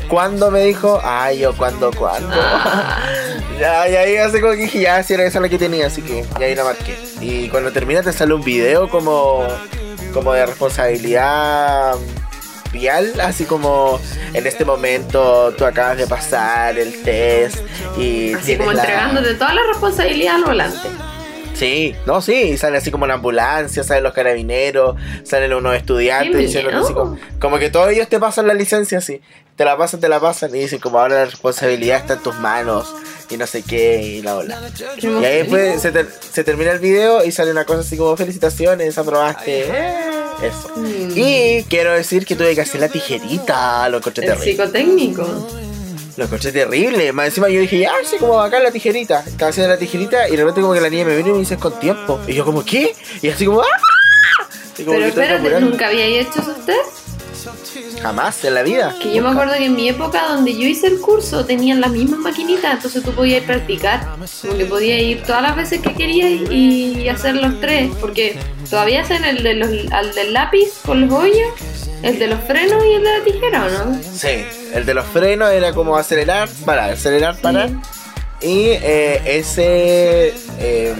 ¿Cuándo 0.08 0.50
me 0.50 0.60
dijo? 0.66 1.00
Ay, 1.02 1.38
yo, 1.38 1.56
¿cuándo, 1.56 1.90
cuándo? 1.90 2.36
ya, 3.58 3.88
y 3.88 3.96
ahí 3.96 4.16
hace 4.18 4.40
como 4.42 4.52
que 4.52 4.58
dije, 4.64 4.80
ya, 4.80 5.02
si 5.02 5.14
era 5.14 5.24
esa 5.24 5.40
la 5.40 5.48
que 5.48 5.58
tenía, 5.58 5.86
así 5.86 6.02
que 6.02 6.24
y 6.38 6.42
ahí 6.42 6.54
la 6.54 6.64
marqué. 6.64 6.96
Y 7.22 7.48
cuando 7.48 7.72
termina 7.72 8.02
te 8.02 8.12
sale 8.12 8.34
un 8.34 8.42
video 8.44 8.88
como, 8.90 9.46
como 10.14 10.32
de 10.32 10.46
responsabilidad 10.46 11.96
vial, 12.72 13.12
así 13.20 13.44
como 13.44 14.00
en 14.32 14.46
este 14.46 14.64
momento 14.64 15.52
tú 15.58 15.64
acabas 15.66 15.98
de 15.98 16.06
pasar 16.06 16.78
el 16.78 17.02
test 17.02 17.58
y 17.98 18.32
Así 18.32 18.56
como 18.56 18.72
la- 18.72 18.80
entregándote 18.82 19.34
toda 19.34 19.52
la 19.54 19.62
responsabilidad 19.68 20.36
al 20.36 20.44
volante. 20.44 20.88
Sí, 21.54 21.94
no, 22.04 22.20
sí, 22.20 22.34
y 22.34 22.56
sale 22.56 22.78
así 22.78 22.90
como 22.90 23.06
la 23.06 23.14
ambulancia, 23.14 23.84
salen 23.84 24.02
los 24.02 24.12
carabineros, 24.12 24.96
salen 25.22 25.52
unos 25.54 25.76
estudiantes 25.76 26.36
diciendo 26.36 26.76
así 26.84 26.92
como, 26.92 27.16
como 27.40 27.58
que 27.58 27.70
todos 27.70 27.90
ellos 27.90 28.08
te 28.08 28.18
pasan 28.18 28.48
la 28.48 28.54
licencia 28.54 28.98
así, 28.98 29.20
te 29.56 29.64
la 29.64 29.76
pasan, 29.76 30.00
te 30.00 30.08
la 30.08 30.18
pasan 30.18 30.52
y 30.54 30.58
dicen 30.58 30.80
como 30.80 30.98
ahora 30.98 31.14
la 31.14 31.24
responsabilidad 31.26 31.98
está 31.98 32.14
en 32.14 32.22
tus 32.24 32.34
manos 32.40 32.92
y 33.30 33.36
no 33.36 33.46
sé 33.46 33.62
qué 33.62 34.02
y 34.02 34.22
la 34.22 34.36
ola. 34.36 34.58
Y 35.00 35.06
ahí 35.06 35.38
después 35.38 35.80
se, 35.80 35.92
ter- 35.92 36.08
se 36.32 36.42
termina 36.42 36.72
el 36.72 36.80
video 36.80 37.24
y 37.24 37.30
sale 37.30 37.52
una 37.52 37.64
cosa 37.64 37.80
así 37.80 37.96
como 37.96 38.16
felicitaciones, 38.16 38.98
aprobaste. 38.98 39.68
Eso. 40.42 40.72
Mm. 40.74 41.10
Y 41.14 41.62
quiero 41.70 41.92
decir 41.92 42.26
que 42.26 42.34
tuve 42.34 42.56
que 42.56 42.62
hacer 42.62 42.80
la 42.80 42.88
tijerita, 42.88 43.88
lo 43.88 43.98
encontré 43.98 44.24
El 44.26 44.32
terrible. 44.32 44.50
psicotécnico. 44.52 45.48
Lo 46.16 46.24
encontré 46.24 46.52
terrible. 46.52 47.12
Más 47.12 47.26
encima 47.26 47.48
yo 47.48 47.60
dije, 47.60 47.78
ya, 47.78 47.92
sí, 48.04 48.16
como 48.18 48.40
acá 48.40 48.60
la 48.60 48.70
tijerita. 48.70 49.24
Estaba 49.26 49.50
haciendo 49.50 49.72
la 49.72 49.78
tijerita 49.78 50.28
y 50.28 50.32
de 50.32 50.36
repente 50.38 50.60
como 50.60 50.74
que 50.74 50.80
la 50.80 50.90
niña 50.90 51.04
me 51.04 51.16
vino 51.16 51.30
y 51.30 51.32
me 51.32 51.38
dice 51.40 51.56
con 51.56 51.78
tiempo. 51.80 52.20
Y 52.26 52.34
yo 52.34 52.44
como, 52.44 52.64
¿qué? 52.64 52.94
Y 53.20 53.28
así 53.28 53.46
como, 53.46 53.62
¡ah! 53.62 54.46
Como 54.76 54.92
Pero 54.92 55.06
espérate. 55.06 55.60
¿nunca 55.60 55.86
había 55.86 56.04
hecho 56.04 56.40
esos 56.40 56.64
test? 56.66 57.04
Jamás 58.00 58.44
en 58.44 58.54
la 58.54 58.62
vida. 58.62 58.94
Que 59.02 59.14
yo 59.14 59.22
me 59.22 59.30
acuerdo 59.30 59.54
que 59.54 59.66
en 59.66 59.74
mi 59.74 59.88
época 59.88 60.28
donde 60.28 60.54
yo 60.54 60.66
hice 60.66 60.86
el 60.86 61.00
curso 61.00 61.44
tenían 61.44 61.80
las 61.80 61.90
mismas 61.90 62.20
maquinitas, 62.20 62.74
entonces 62.74 63.02
tú 63.02 63.12
podías 63.12 63.42
ir 63.42 63.46
practicar, 63.46 64.16
como 64.42 64.56
que 64.56 64.64
podías 64.64 65.02
ir 65.02 65.22
todas 65.22 65.42
las 65.42 65.56
veces 65.56 65.80
que 65.80 65.94
querías 65.94 66.50
y 66.50 67.08
hacer 67.08 67.36
los 67.36 67.60
tres, 67.60 67.90
porque 68.00 68.38
todavía 68.70 69.02
hacen 69.02 69.24
el 69.24 69.42
de 69.42 69.54
los, 69.54 69.92
al 69.92 70.14
del 70.14 70.32
lápiz 70.32 70.72
con 70.84 71.02
los 71.02 71.12
hoyos, 71.12 71.48
el 72.04 72.18
de 72.18 72.26
los 72.26 72.40
frenos 72.40 72.84
y 72.84 72.92
el 72.92 73.02
de 73.02 73.18
la 73.18 73.24
tijera, 73.24 73.64
¿o 73.64 73.70
no? 73.70 74.00
Sí, 74.02 74.44
el 74.74 74.84
de 74.84 74.92
los 74.92 75.06
frenos 75.06 75.50
era 75.50 75.72
como 75.72 75.96
acelerar, 75.96 76.50
parar, 76.66 76.90
acelerar, 76.90 77.36
parar. 77.40 77.70
Y 78.42 78.68
eh, 78.72 79.22
ese, 79.24 80.34
eh, 80.58 80.94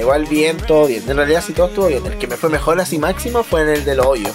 igual 0.00 0.24
bien, 0.24 0.56
todo 0.56 0.86
bien. 0.86 1.02
En 1.06 1.18
realidad 1.18 1.44
sí 1.46 1.52
todo 1.52 1.66
estuvo 1.66 1.88
bien. 1.88 2.06
El 2.06 2.16
que 2.16 2.26
me 2.26 2.36
fue 2.36 2.48
mejor 2.48 2.80
así 2.80 2.98
máximo 2.98 3.42
fue 3.42 3.62
en 3.62 3.68
el 3.68 3.84
de 3.84 3.96
los 3.96 4.06
hoyos. 4.06 4.32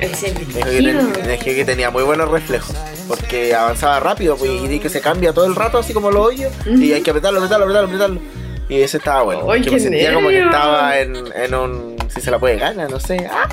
Ese 0.00 0.32
que, 0.32 1.38
que 1.54 1.64
tenía 1.66 1.90
muy 1.90 2.02
buenos 2.02 2.30
reflejos. 2.30 2.74
Porque 3.06 3.54
avanzaba 3.54 4.00
rápido 4.00 4.36
pues, 4.36 4.50
y 4.70 4.78
que 4.78 4.88
se 4.88 5.02
cambia 5.02 5.34
todo 5.34 5.44
el 5.44 5.54
rato 5.54 5.76
así 5.76 5.92
como 5.92 6.10
los 6.10 6.28
hoyos. 6.28 6.52
Y 6.64 6.94
hay 6.94 7.02
que 7.02 7.10
apretarlo, 7.10 7.40
apretarlo, 7.40 7.66
apretarlo, 7.66 7.88
apretarlo. 7.88 8.45
Y 8.68 8.80
ese 8.80 8.96
estaba 8.98 9.22
bueno. 9.22 9.50
¡Ay, 9.50 9.62
que 9.62 9.70
me 9.70 9.78
sentía 9.80 10.12
como 10.14 10.28
que 10.28 10.34
nervio! 10.34 10.50
estaba 10.50 10.98
en, 10.98 11.14
en 11.34 11.54
un... 11.54 11.96
Si 12.08 12.20
se 12.20 12.30
la 12.30 12.38
puede 12.38 12.56
ganar, 12.56 12.90
no 12.90 12.98
sé. 13.00 13.28
¡Ah! 13.30 13.48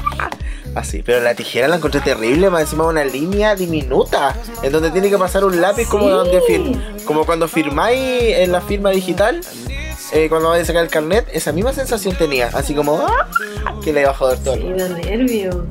Así, 0.76 1.04
pero 1.04 1.20
la 1.22 1.36
tijera 1.36 1.68
la 1.68 1.76
encontré 1.76 2.02
terrible, 2.02 2.50
más 2.50 2.62
encima 2.62 2.88
una 2.88 3.04
línea 3.04 3.56
diminuta, 3.56 4.36
en 4.64 4.72
donde 4.72 4.90
tiene 4.90 5.08
que 5.12 5.18
pasar 5.20 5.46
un 5.46 5.62
lápiz 5.62 5.88
como 5.88 6.06
Sí. 6.06 6.10
donde 6.12 6.40
fir- 6.42 7.04
como 7.06 7.26
cuando 7.28 7.48
firmáis 7.48 8.38
en 8.38 8.52
la 8.52 8.60
firma 8.60 8.90
digital, 8.90 9.42
eh, 10.14 10.30
cuando 10.30 10.50
vais 10.50 10.64
a 10.64 10.66
sacar 10.66 10.84
el 10.84 10.90
carnet, 10.90 11.28
esa 11.32 11.52
misma 11.52 11.74
sensación 11.74 12.16
tenía, 12.16 12.50
así 12.54 12.74
como 12.74 12.98
¡ah! 13.06 13.30
que 13.84 13.94
le 13.94 14.02
iba 14.02 14.10
a 14.10 14.14
joder 14.16 14.40
todo. 14.40 14.56
Sí, 14.56 14.64
nervio. 14.64 15.68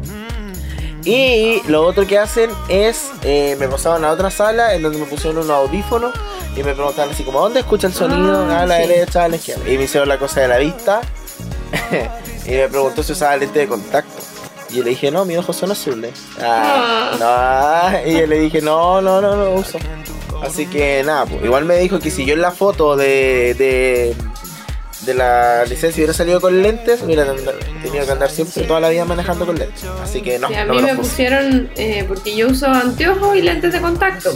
y 1.04 1.62
lo 1.66 1.82
otro 1.84 2.06
que 2.06 2.18
hacen 2.18 2.50
es, 2.68 3.11
eh, 3.25 3.56
me 3.58 3.66
pasaban 3.66 4.04
a 4.04 4.12
otra 4.12 4.30
sala 4.30 4.75
en 4.75 4.82
donde 4.82 4.99
me 4.99 5.06
pusieron 5.06 5.38
unos 5.38 5.50
audífonos 5.50 6.12
y 6.56 6.62
me 6.62 6.75
preguntaban 6.75 7.11
así 7.11 7.23
como, 7.25 7.40
¿dónde 7.40 7.61
escucha 7.61 7.87
el 7.87 7.94
sonido? 7.94 8.47
Ah, 8.50 8.61
a 8.62 8.66
la 8.66 8.76
sí. 8.82 8.88
derecha, 8.88 9.25
a 9.25 9.28
la 9.28 9.37
izquierda. 9.37 9.68
Y 9.68 9.78
me 9.78 9.85
hicieron 9.85 10.09
la 10.09 10.18
cosa 10.18 10.40
de 10.40 10.49
la 10.49 10.59
vista 10.59 11.00
y 12.47 12.50
me 12.50 12.68
preguntó 12.68 13.02
si 13.02 13.12
usaba 13.12 13.37
lente 13.37 13.59
de 13.61 13.68
contacto. 13.68 14.23
Y 14.71 14.76
yo 14.76 14.85
le 14.85 14.90
dije, 14.90 15.11
no, 15.11 15.25
mis 15.25 15.38
ojos 15.38 15.56
son 15.56 15.71
azules. 15.71 16.12
Ah, 16.40 17.12
no. 17.18 17.99
Y 18.11 18.21
yo 18.21 18.26
le 18.26 18.38
dije, 18.40 18.61
no, 18.62 19.00
no, 19.00 19.21
no, 19.21 19.37
no 19.37 19.50
uso. 19.52 19.78
Así 20.42 20.66
que 20.66 21.02
nada, 21.04 21.26
pues, 21.26 21.44
igual 21.44 21.64
me 21.64 21.76
dijo 21.78 21.99
que 22.00 22.11
si 22.11 22.25
yo 22.25 22.35
en 22.35 22.40
la 22.42 22.50
foto 22.50 22.97
de, 22.97 23.54
de, 23.56 24.16
de 25.06 25.14
la 25.14 25.64
licencia 25.66 26.00
hubiera 26.00 26.12
salido 26.14 26.40
con 26.40 26.61
lentes, 26.62 27.00
hubiera 27.02 27.25
tenido 27.82 28.04
que 28.04 28.11
andar 28.11 28.28
siempre 28.30 28.64
toda 28.64 28.80
la 28.80 28.88
vida 28.88 29.04
manejando 29.04 29.47
con 29.47 29.56
lentes. 29.59 29.85
Así 30.02 30.21
que 30.21 30.38
no, 30.40 30.49
Sí, 30.49 30.54
a 30.54 30.64
no 30.64 30.75
mí 30.75 30.80
me 30.82 30.88
me 30.88 30.94
puse. 30.97 31.11
pusieron, 31.11 31.71
eh, 31.76 32.04
porque 32.09 32.35
yo 32.35 32.49
uso 32.49 32.66
anteojos 32.66 33.37
y 33.37 33.42
lentes 33.42 33.73
de 33.73 33.80
contacto. 33.80 34.32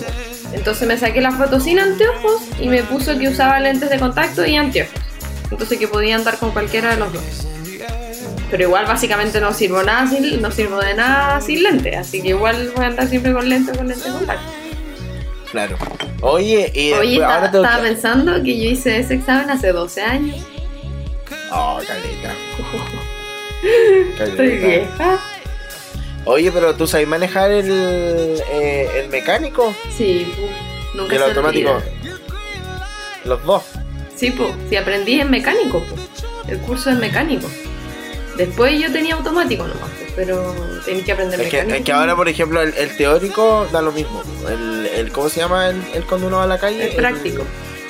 Entonces 0.53 0.87
me 0.89 0.97
saqué 0.97 1.21
la 1.21 1.33
foto 1.33 1.61
sin 1.61 1.79
anteojos 1.79 2.43
y 2.61 2.69
me 2.69 2.83
puso 2.83 3.19
que 3.19 3.29
usaba 3.29 3.61
lentes 3.61 3.91
de 3.91 3.99
contacto 3.99 4.45
y 4.47 4.57
anteojos. 4.57 4.95
Entonces 5.51 5.79
que 5.79 5.89
podía 5.89 6.17
andar 6.17 6.39
con 6.39 6.51
cualquiera 6.53 6.91
de 6.91 6.97
los 6.97 7.13
dos. 7.13 7.47
Pero 8.51 8.63
igual 8.63 8.87
básicamente 8.87 9.41
no 9.41 9.53
sirvo 9.53 9.83
nada 9.83 10.07
sin, 10.09 10.41
no 10.41 10.51
sirvo 10.53 10.79
de 10.79 10.95
nada 10.95 11.41
sin 11.41 11.63
lentes, 11.65 11.97
así 11.97 12.23
que 12.23 12.29
igual 12.29 12.71
voy 12.77 12.85
a 12.85 12.89
andar 12.89 13.09
siempre 13.09 13.33
con 13.33 13.49
lentes 13.49 13.77
con 13.77 13.89
lentes 13.89 14.05
de 14.07 14.13
contacto. 14.13 14.53
Claro. 15.51 15.77
Oye, 16.23 16.71
y 16.75 16.93
Oye, 16.93 17.11
después, 17.11 17.19
ta- 17.29 17.35
ahora 17.37 17.51
tengo 17.51 17.65
estaba 17.65 17.83
que... 17.83 17.89
pensando 17.89 18.43
que 18.43 18.59
yo 18.63 18.71
hice 18.71 18.99
ese 18.99 19.15
examen 19.15 19.51
hace 19.51 19.73
12 19.73 20.01
años. 20.03 20.47
Oh, 21.53 21.79
caleta. 21.87 22.35
Estoy 24.23 24.37
Caleta. 24.37 24.67
vieja. 24.67 25.21
Oye, 26.27 26.51
pero 26.53 26.75
tú 26.75 26.87
sabes 26.87 27.07
manejar 27.09 27.51
el, 27.53 27.71
eh, 27.71 29.01
el 29.03 29.09
mecánico 29.09 29.75
Sí, 29.97 30.33
pu, 30.37 30.99
nunca 30.99 31.15
y 31.15 31.17
el 31.17 31.23
se 31.23 31.29
automático. 31.31 31.71
olvida. 31.71 31.85
Los 33.25 33.43
dos. 33.45 33.63
Sí, 34.17 34.31
pues, 34.33 34.51
si 34.69 34.77
aprendí 34.77 35.21
en 35.21 35.31
mecánico, 35.31 35.83
el 36.49 36.59
curso 36.61 36.91
es 36.91 36.97
mecánico. 36.97 37.47
Después 38.37 38.79
yo 38.81 38.93
tenía 38.93 39.15
automático 39.15 39.63
nomás, 39.67 39.89
po, 39.89 40.05
pero 40.15 40.55
tenés 40.85 41.05
que 41.05 41.13
aprender 41.13 41.41
Es 41.41 41.49
que, 41.49 41.57
mecánico. 41.59 41.79
es 41.79 41.85
que 41.85 41.93
ahora, 41.93 42.17
por 42.17 42.29
ejemplo, 42.29 42.61
el, 42.61 42.75
el 42.75 42.97
teórico 42.97 43.67
da 43.73 43.81
lo 43.81 43.93
mismo. 43.93 44.23
El, 44.49 44.87
el- 44.87 45.13
¿Cómo 45.13 45.29
se 45.31 45.41
llama 45.41 45.69
el, 45.71 45.77
el 45.95 46.05
cuando 46.05 46.27
uno 46.27 46.37
va 46.39 46.45
a 46.45 46.47
la 46.49 46.59
calle? 46.59 46.91
El 46.91 46.97
práctico. 46.97 47.45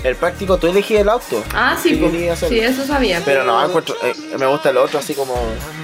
El, 0.06 0.16
práctico, 0.16 0.56
tú 0.58 0.68
elegís 0.68 1.00
el 1.00 1.08
auto. 1.08 1.42
Ah, 1.52 1.76
sí, 1.80 1.94
hacerlo. 2.30 2.56
sí, 2.56 2.60
eso 2.60 2.86
sabía. 2.86 3.20
Pero 3.24 3.44
no, 3.44 3.64
encuentro- 3.64 3.96
eh, 4.02 4.14
me 4.38 4.46
gusta 4.46 4.70
el 4.70 4.76
otro 4.76 4.98
así 4.98 5.14
como 5.14 5.34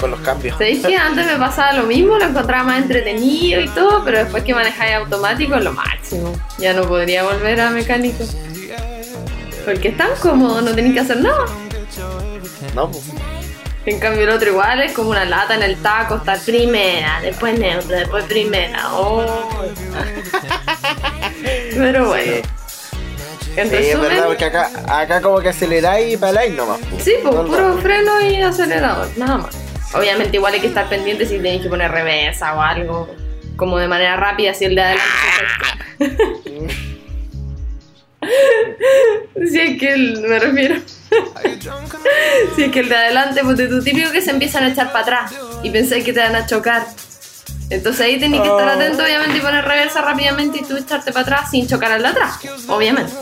con 0.00 0.10
los 0.10 0.20
cambios. 0.20 0.56
¿Sabéis 0.56 0.84
que 0.86 0.96
antes 1.08 1.26
me 1.26 1.36
pasaba 1.36 1.72
lo 1.72 1.84
mismo? 1.84 2.18
Lo 2.18 2.24
encontraba 2.26 2.64
más 2.64 2.82
entretenido 2.82 3.60
y 3.60 3.68
todo, 3.68 4.04
pero 4.04 4.18
después 4.18 4.44
que 4.44 4.54
manejáis 4.54 4.96
automático 4.96 5.56
es 5.56 5.64
lo 5.64 5.72
máximo. 5.72 6.32
Ya 6.58 6.72
no 6.72 6.84
podría 6.84 7.24
volver 7.24 7.60
a 7.60 7.70
mecánico. 7.70 8.24
Porque 9.64 9.88
es 9.88 9.96
tan 9.96 10.10
cómodo, 10.20 10.60
no 10.62 10.74
tenéis 10.74 10.94
que 10.94 11.00
hacer 11.00 11.20
nada. 11.20 11.44
No, 12.74 12.90
pues. 12.90 13.04
En 13.84 13.98
cambio 13.98 14.22
el 14.22 14.30
otro 14.30 14.48
igual 14.50 14.80
es 14.82 14.92
como 14.92 15.10
una 15.10 15.24
lata 15.24 15.56
en 15.56 15.62
el 15.64 15.76
taco, 15.82 16.14
está 16.16 16.36
primera, 16.36 17.20
después 17.20 17.58
neutra, 17.58 17.98
después 17.98 18.24
primera. 18.26 18.92
Oh. 18.92 19.60
Pero 21.74 22.08
bueno. 22.08 22.32
En 23.56 23.68
Sí, 23.68 23.76
es 23.76 24.00
verdad, 24.00 24.24
porque 24.26 24.44
acá, 24.46 24.70
acá 24.88 25.20
como 25.20 25.38
que 25.40 25.50
aceleráis 25.50 26.14
y 26.14 26.16
paráis 26.16 26.54
nomás. 26.54 26.78
pues. 26.90 27.04
sí, 27.04 27.12
pues 27.22 27.34
No, 27.34 27.42
no. 27.42 27.48
puro 27.48 27.78
freno 27.78 28.20
y 28.22 28.40
acelerador, 28.40 29.08
nada 29.16 29.36
más. 29.38 29.54
Obviamente 29.94 30.36
igual 30.38 30.54
hay 30.54 30.60
que 30.60 30.68
estar 30.68 30.88
pendiente 30.88 31.26
si 31.26 31.36
tenéis 31.36 31.62
que 31.62 31.68
poner 31.68 31.90
reversa 31.90 32.54
o 32.54 32.62
algo, 32.62 33.08
como 33.56 33.76
de 33.78 33.88
manera 33.88 34.16
rápida 34.16 34.54
si 34.54 34.64
el 34.64 34.74
de 34.74 34.82
adelante. 34.82 35.06
Si 39.50 39.58
es 39.60 39.78
que 39.80 39.92
el, 39.94 40.20
me 40.22 40.38
refiero. 40.38 40.76
si 42.56 42.62
es 42.64 42.70
que 42.72 42.80
el 42.80 42.88
de 42.88 42.96
adelante, 42.96 43.40
pues 43.42 43.56
de 43.56 43.66
tu 43.68 43.82
típico 43.82 44.10
que 44.12 44.22
se 44.22 44.30
empiezan 44.30 44.64
a 44.64 44.68
echar 44.68 44.92
para 44.92 45.00
atrás 45.24 45.34
y 45.62 45.70
pensáis 45.70 46.04
que 46.04 46.12
te 46.12 46.20
van 46.20 46.36
a 46.36 46.46
chocar. 46.46 46.86
Entonces 47.70 48.00
ahí 48.02 48.20
tenéis 48.20 48.42
que 48.42 48.48
estar 48.48 48.68
Oh. 48.68 48.70
atento, 48.70 49.02
obviamente, 49.02 49.38
y 49.38 49.40
poner 49.40 49.64
reversa 49.64 50.02
rápidamente 50.02 50.58
y 50.58 50.62
tú 50.62 50.76
echarte 50.76 51.10
para 51.12 51.22
atrás 51.22 51.50
sin 51.50 51.66
chocar 51.66 51.90
al 51.92 52.02
de 52.02 52.08
atrás, 52.08 52.38
obviamente. 52.68 53.12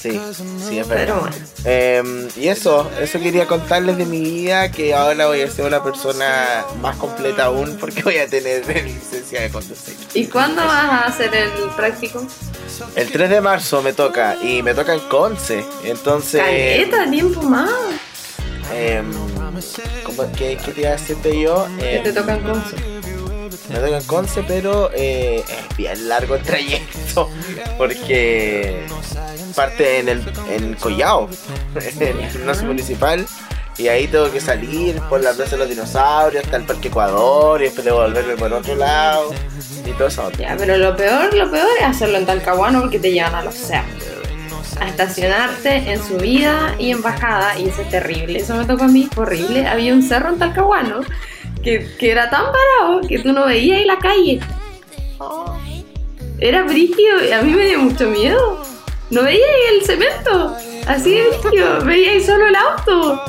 Sí, 0.00 0.20
sí, 0.68 0.78
es 0.78 0.86
verdad. 0.86 1.04
Pero 1.06 1.20
bueno. 1.20 1.36
Eh, 1.64 2.28
y 2.36 2.48
eso, 2.48 2.88
eso 3.00 3.18
quería 3.18 3.46
contarles 3.46 3.96
de 3.96 4.04
mi 4.06 4.20
vida, 4.20 4.70
que 4.70 4.94
ahora 4.94 5.26
voy 5.26 5.40
a 5.42 5.50
ser 5.50 5.64
una 5.64 5.82
persona 5.82 6.64
más 6.80 6.96
completa 6.96 7.46
aún 7.46 7.76
porque 7.80 8.02
voy 8.02 8.18
a 8.18 8.28
tener 8.28 8.64
licencia 8.84 9.40
de 9.40 9.50
conducir. 9.50 9.96
¿Y 10.14 10.26
cuándo 10.26 10.62
vas 10.64 10.84
a 10.84 11.04
hacer 11.06 11.34
el 11.34 11.50
práctico? 11.76 12.24
El 12.94 13.10
3 13.10 13.28
de 13.30 13.40
marzo 13.40 13.82
me 13.82 13.92
toca 13.92 14.36
y 14.40 14.62
me 14.62 14.72
toca 14.72 14.94
en 14.94 15.00
Conce, 15.08 15.64
entonces... 15.82 16.40
Caleta, 16.42 17.10
tiempo 17.10 17.42
más. 17.42 17.70
em, 18.72 19.10
¿cómo- 20.04 20.30
qué, 20.36 20.58
qué 20.64 20.72
te 20.72 20.80
iba 20.82 20.90
a 20.90 20.92
decirte 20.92 21.40
yo? 21.40 21.66
Que 21.78 21.96
Em, 21.96 22.02
te 22.04 22.12
tocan 22.12 22.40
cosas. 22.42 22.74
Me 23.68 23.78
toca 23.78 23.98
en 23.98 24.04
Conce, 24.04 24.42
pero 24.46 24.90
eh, 24.94 25.44
es 25.46 25.76
bien 25.76 26.08
largo 26.08 26.36
el 26.36 26.42
trayecto. 26.42 27.30
Porque 27.76 28.86
parte 29.54 29.98
en 29.98 30.08
el 30.08 30.22
en 30.50 30.74
Collao, 30.74 31.28
en 32.00 32.02
el 32.02 32.30
gimnasio 32.30 32.66
municipal. 32.66 33.26
Y 33.76 33.86
ahí 33.86 34.08
tengo 34.08 34.30
que 34.32 34.40
salir 34.40 35.00
por 35.08 35.22
la 35.22 35.32
plaza 35.32 35.52
de 35.52 35.58
los 35.58 35.68
dinosaurios 35.68 36.44
hasta 36.44 36.56
el 36.56 36.64
Parque 36.64 36.88
Ecuador 36.88 37.60
y 37.60 37.64
después 37.64 37.84
devolverme 37.84 38.36
por 38.36 38.52
otro 38.52 38.74
lado. 38.74 39.30
Y 39.86 39.92
todo 39.92 40.08
eso. 40.08 40.32
Ya, 40.32 40.56
pero 40.58 40.76
lo 40.78 40.96
peor, 40.96 41.32
lo 41.34 41.48
peor 41.48 41.68
es 41.78 41.86
hacerlo 41.86 42.18
en 42.18 42.26
Talcahuano 42.26 42.80
porque 42.80 42.98
te 42.98 43.12
llevan 43.12 43.36
a 43.36 43.44
los 43.44 43.54
cerros. 43.54 44.02
A 44.80 44.88
estacionarte 44.88 45.92
en 45.92 46.02
subida 46.02 46.74
y 46.78 46.90
en 46.90 47.02
bajada 47.02 47.56
y 47.58 47.68
eso 47.68 47.82
es 47.82 47.90
terrible. 47.90 48.40
Eso 48.40 48.56
me 48.56 48.64
tocó 48.64 48.84
a 48.84 48.88
mí, 48.88 49.08
horrible. 49.16 49.66
Había 49.66 49.92
un 49.92 50.02
cerro 50.02 50.30
en 50.30 50.38
Talcahuano 50.38 51.00
que, 51.62 51.88
que 51.98 52.10
era 52.10 52.30
tan 52.30 52.44
parado 52.46 53.00
que 53.08 53.18
tú 53.18 53.32
no 53.32 53.46
veías 53.46 53.78
ahí 53.78 53.84
la 53.84 53.98
calle. 53.98 54.40
Era 56.40 56.62
brígido 56.62 57.24
y 57.28 57.32
a 57.32 57.42
mí 57.42 57.52
me 57.52 57.66
dio 57.66 57.78
mucho 57.80 58.08
miedo. 58.08 58.62
No 59.10 59.22
veía 59.22 59.44
ahí 59.44 59.78
el 59.78 59.84
cemento. 59.84 60.56
Así 60.86 61.14
de 61.14 61.28
brígido. 61.28 61.80
Veía 61.84 62.12
ahí 62.12 62.24
solo 62.24 62.46
el 62.46 62.54
auto. 62.54 63.22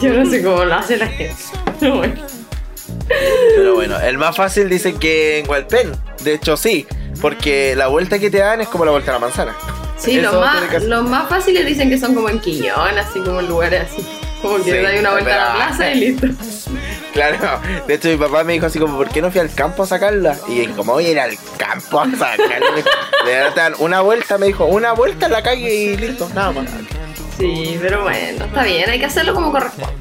Yo 0.00 0.12
no 0.14 0.30
sé 0.30 0.42
cómo 0.42 0.64
lo 0.64 0.74
hace 0.74 0.96
la 0.96 1.06
gente. 1.08 1.36
Pero 1.80 1.96
bueno. 1.96 2.14
Pero 3.56 3.74
bueno, 3.74 4.00
el 4.00 4.18
más 4.18 4.36
fácil 4.36 4.68
dice 4.68 4.94
que 4.94 5.40
en 5.40 5.50
Hualpén. 5.50 5.92
De 6.22 6.34
hecho, 6.34 6.56
sí. 6.56 6.86
Porque 7.20 7.74
la 7.76 7.88
vuelta 7.88 8.18
que 8.18 8.30
te 8.30 8.38
dan 8.38 8.60
es 8.60 8.68
como 8.68 8.84
la 8.84 8.92
vuelta 8.92 9.10
a 9.10 9.14
la 9.14 9.20
manzana. 9.20 9.56
Sí, 9.96 10.20
los 10.20 10.34
más, 10.34 10.64
que 10.64 10.80
los 10.80 11.08
más 11.08 11.28
fáciles 11.28 11.64
dicen 11.64 11.88
que 11.88 11.98
son 11.98 12.14
como 12.14 12.28
en 12.28 12.40
Quiñón, 12.40 12.98
así 12.98 13.20
como 13.20 13.40
en 13.40 13.48
lugares 13.48 13.82
así. 13.90 14.04
Como 14.40 14.56
que 14.56 14.64
Sí, 14.64 14.70
te 14.70 14.82
das 14.82 14.98
una 14.98 15.12
vuelta 15.12 15.34
a 15.34 15.48
la 15.48 15.54
plaza 15.54 15.92
y 15.92 16.00
listo. 16.00 16.26
Claro, 17.12 17.60
de 17.86 17.94
hecho 17.94 18.08
mi 18.08 18.16
papá 18.16 18.42
me 18.44 18.54
dijo 18.54 18.66
así 18.66 18.78
como, 18.78 18.96
¿por 18.96 19.08
qué 19.10 19.20
no 19.20 19.30
fui 19.30 19.40
al 19.40 19.52
campo 19.52 19.82
a 19.82 19.86
sacarla? 19.86 20.36
Y 20.48 20.66
como 20.68 20.94
voy 20.94 21.06
a 21.06 21.10
ir 21.10 21.20
al 21.20 21.36
campo 21.58 22.00
a 22.00 22.10
sacarla? 22.10 22.82
Le 23.26 23.32
dan 23.54 23.74
una 23.78 24.00
vuelta, 24.00 24.38
me 24.38 24.46
dijo, 24.46 24.64
una 24.64 24.92
vuelta 24.92 25.26
en 25.26 25.32
la 25.32 25.42
calle 25.42 25.74
y 25.74 25.96
listo, 25.96 26.28
nada 26.34 26.52
más. 26.52 26.70
Sí, 27.38 27.78
pero 27.80 28.02
bueno, 28.02 28.44
está 28.44 28.64
bien, 28.64 28.88
hay 28.88 28.98
que 28.98 29.06
hacerlo 29.06 29.34
como 29.34 29.52
corresponde. 29.52 29.94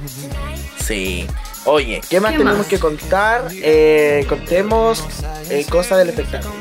Sí. 0.84 1.28
Oye, 1.66 2.02
¿qué 2.10 2.20
más 2.20 2.32
¿Qué 2.32 2.38
tenemos 2.40 2.60
más? 2.60 2.68
que 2.68 2.80
contar? 2.80 3.48
Eh, 3.52 4.26
contemos 4.28 5.04
eh, 5.50 5.66
cosas 5.70 6.00
del 6.00 6.10
espectáculo. 6.10 6.54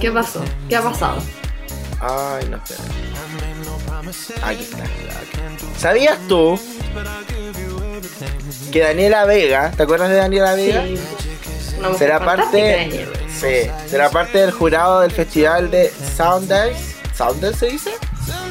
¿Qué 0.00 0.10
pasó? 0.10 0.42
¿Qué 0.68 0.76
ha 0.76 0.82
pasado? 0.82 1.16
Ay, 2.00 2.46
no, 2.50 2.58
espera. 2.58 2.82
Aquí 4.42 4.62
está. 4.62 4.84
¿Sabías 5.78 6.18
tú 6.28 6.60
que 8.72 8.80
Daniela 8.80 9.24
Vega, 9.24 9.72
¿te 9.76 9.82
acuerdas 9.82 10.10
de 10.10 10.16
Daniela 10.16 10.54
Vega? 10.54 10.84
Sí. 10.84 10.98
Una 11.78 11.94
será 11.94 12.20
parte, 12.20 13.06
sí, 13.28 13.70
será 13.86 14.10
parte 14.10 14.38
del 14.38 14.52
jurado 14.52 15.00
del 15.00 15.10
festival 15.10 15.70
de 15.70 15.90
Sundance. 15.90 16.94
¿Sundance 17.16 17.58
se 17.58 17.66
dice? 17.66 17.90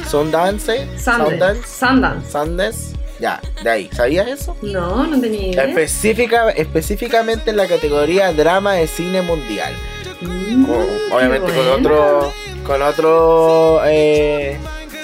Sundance. 0.08 0.86
Sundance. 0.98 1.66
Sundance. 1.66 2.30
Sundance. 2.30 2.94
Ya, 3.18 3.40
de 3.62 3.70
ahí. 3.70 3.90
¿Sabías 3.92 4.28
eso? 4.28 4.56
No, 4.62 5.06
no 5.06 5.20
tenía 5.20 5.48
idea. 5.48 5.64
Específica, 5.64 6.50
específicamente 6.50 7.50
en 7.50 7.56
la 7.56 7.66
categoría 7.66 8.32
drama 8.32 8.74
de 8.74 8.86
cine 8.86 9.22
mundial. 9.22 9.72
Mm, 10.20 10.66
obviamente 11.12 11.52
con 11.52 11.68
otro 11.68 12.32
con 12.64 12.82
otro 12.82 13.80
eh, 13.84 14.58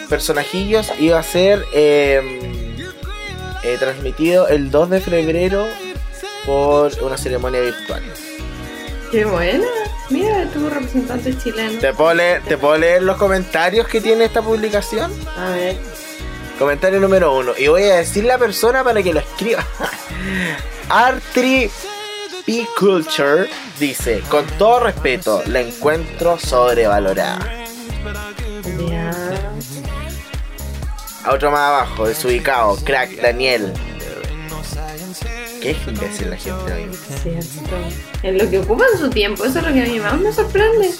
personajillos 0.08 0.92
iba 0.98 1.18
a 1.18 1.22
ser 1.22 1.64
eh, 1.74 2.20
eh, 3.62 3.76
transmitido 3.78 4.48
el 4.48 4.70
2 4.70 4.90
de 4.90 5.00
febrero 5.00 5.66
por 6.46 6.92
una 7.02 7.16
ceremonia 7.16 7.60
virtual. 7.60 8.02
Qué 9.10 9.24
buena. 9.24 9.66
Mira, 10.08 10.44
tuvo 10.52 10.70
representante 10.70 11.36
chileno. 11.38 11.78
¿Te 11.80 11.92
puedo, 11.92 12.14
leer, 12.14 12.42
¿Te 12.42 12.58
puedo 12.58 12.76
leer 12.76 13.02
los 13.02 13.16
comentarios 13.16 13.86
que 13.86 14.00
tiene 14.00 14.24
esta 14.24 14.42
publicación? 14.42 15.12
A 15.36 15.50
ver. 15.50 15.76
Comentario 16.58 17.00
número 17.00 17.34
uno. 17.36 17.52
Y 17.56 17.68
voy 17.68 17.84
a 17.84 17.96
decir 17.96 18.24
la 18.24 18.38
persona 18.38 18.84
para 18.84 19.02
que 19.02 19.12
lo 19.12 19.20
escriba. 19.20 19.64
Artri 20.88 21.70
P. 22.44 22.66
Culture 22.78 23.48
dice, 23.78 24.22
con 24.28 24.46
todo 24.58 24.80
respeto, 24.80 25.42
la 25.46 25.60
encuentro 25.60 26.38
sobrevalorada. 26.38 27.38
Ya. 28.88 29.19
A 31.24 31.32
otro 31.32 31.50
más 31.50 31.60
abajo, 31.60 32.06
desubicado, 32.06 32.76
crack, 32.84 33.20
Daniel. 33.20 33.72
Qué 35.60 35.76
imbécil 35.86 36.30
la 36.30 36.36
gente 36.36 36.72
hoy. 36.72 36.90
Cierto. 37.22 37.76
En 38.22 38.38
lo 38.38 38.48
que 38.48 38.58
ocupan 38.60 38.88
su 38.98 39.10
tiempo, 39.10 39.44
eso 39.44 39.58
es 39.58 39.66
lo 39.66 39.74
que 39.74 39.82
a 39.82 39.86
mí 39.86 40.00
más 40.00 40.18
me 40.18 40.32
sorprende. 40.32 40.90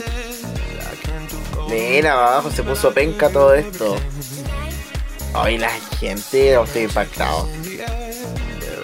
Mira, 1.70 2.12
abajo 2.12 2.50
se 2.50 2.62
puso 2.62 2.92
penca 2.92 3.30
todo 3.30 3.54
esto. 3.54 3.96
Hoy 5.34 5.56
la 5.56 5.70
gente, 5.98 6.60
estoy 6.60 6.82
impactado. 6.82 7.48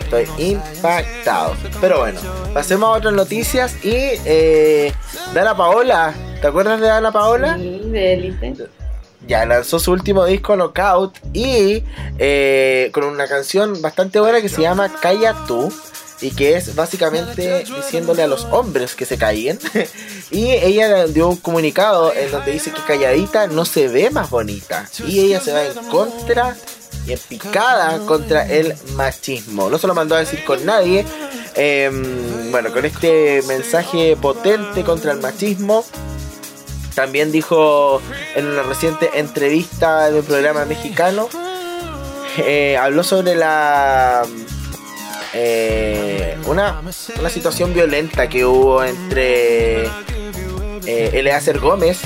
Estoy 0.01 0.29
impactado. 0.39 1.57
Pero 1.81 1.99
bueno, 1.99 2.21
pasemos 2.55 2.89
a 2.89 2.93
otras 2.93 3.13
noticias 3.13 3.85
y 3.85 3.93
eh, 4.25 4.95
Dana 5.35 5.57
Paola. 5.57 6.15
¿Te 6.41 6.47
acuerdas 6.47 6.81
de 6.81 6.87
Dana 6.87 7.13
Paola? 7.13 7.57
Sí, 7.59 7.81
de 7.85 8.15
élite. 8.15 8.69
Ya 9.27 9.45
lanzó 9.47 9.79
su 9.79 9.93
último 9.93 10.25
disco 10.25 10.57
Knockout 10.57 11.19
y 11.33 11.83
eh, 12.19 12.91
con 12.93 13.05
una 13.05 13.27
canción 13.27 13.81
bastante 13.83 14.21
buena 14.21 14.41
que 14.41 14.49
se 14.49 14.63
llama 14.63 14.93
Calla 15.01 15.35
tú 15.47 15.73
y 16.21 16.31
que 16.31 16.57
es 16.57 16.75
básicamente 16.75 17.65
diciéndole 17.65 18.23
a 18.23 18.27
los 18.27 18.45
hombres 18.47 18.95
que 18.95 19.05
se 19.05 19.19
callen 19.19 19.59
y 20.31 20.51
ella 20.51 21.07
dio 21.07 21.29
un 21.29 21.37
comunicado 21.37 22.13
en 22.15 22.31
donde 22.31 22.53
dice 22.53 22.73
que 22.73 22.81
calladita 22.83 23.47
no 23.47 23.65
se 23.65 23.89
ve 23.89 24.11
más 24.11 24.31
bonita 24.31 24.89
y 25.07 25.21
ella 25.21 25.41
se 25.41 25.53
va 25.53 25.65
en 25.65 25.75
contra 25.89 26.57
y 27.07 27.13
en 27.13 27.19
picada 27.19 27.99
contra 28.01 28.47
el 28.51 28.75
machismo. 28.95 29.71
No 29.71 29.79
se 29.79 29.87
lo 29.87 29.95
mandó 29.95 30.17
a 30.17 30.21
decir 30.21 30.45
con 30.45 30.65
nadie 30.65 31.05
em, 31.55 32.51
bueno 32.51 32.73
con 32.73 32.85
este 32.85 33.43
mensaje 33.47 34.17
potente 34.17 34.83
contra 34.83 35.13
el 35.13 35.21
machismo 35.21 35.85
también 36.97 37.31
dijo 37.31 38.01
en 38.35 38.47
una 38.47 38.63
reciente 38.63 39.11
entrevista 39.15 40.11
de 40.11 40.21
un 40.21 40.25
programa 40.25 40.65
mexicano, 40.65 41.29
eh, 42.39 42.77
habló 42.79 43.05
sobre 43.05 43.37
la 43.37 44.25
eh, 45.35 46.39
una, 46.47 46.81
una 47.21 47.29
situación 47.29 47.75
violenta 47.75 48.31
que 48.31 48.47
hubo 48.47 48.83
entre 48.83 49.85
eh, 49.85 51.11
Eleazar 51.13 51.59
Gómez 51.59 52.01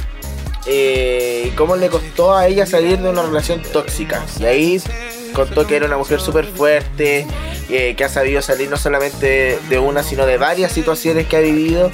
eh, 0.66 1.44
y 1.46 1.50
cómo 1.50 1.76
le 1.76 1.88
costó 1.88 2.34
a 2.34 2.48
ella 2.48 2.66
salir 2.66 2.98
de 2.98 3.10
una 3.10 3.22
relación 3.22 3.62
tóxica. 3.62 4.26
Y 4.40 4.44
ahí 4.44 4.82
contó 5.30 5.66
que 5.66 5.76
era 5.76 5.86
una 5.86 5.96
mujer 5.96 6.20
súper 6.20 6.46
fuerte, 6.46 7.26
eh, 7.68 7.94
que 7.96 8.04
ha 8.04 8.08
sabido 8.08 8.42
salir 8.42 8.70
no 8.70 8.76
solamente 8.76 9.58
de 9.68 9.78
una, 9.78 10.02
sino 10.02 10.26
de 10.26 10.38
varias 10.38 10.72
situaciones 10.72 11.26
que 11.26 11.36
ha 11.36 11.40
vivido. 11.40 11.90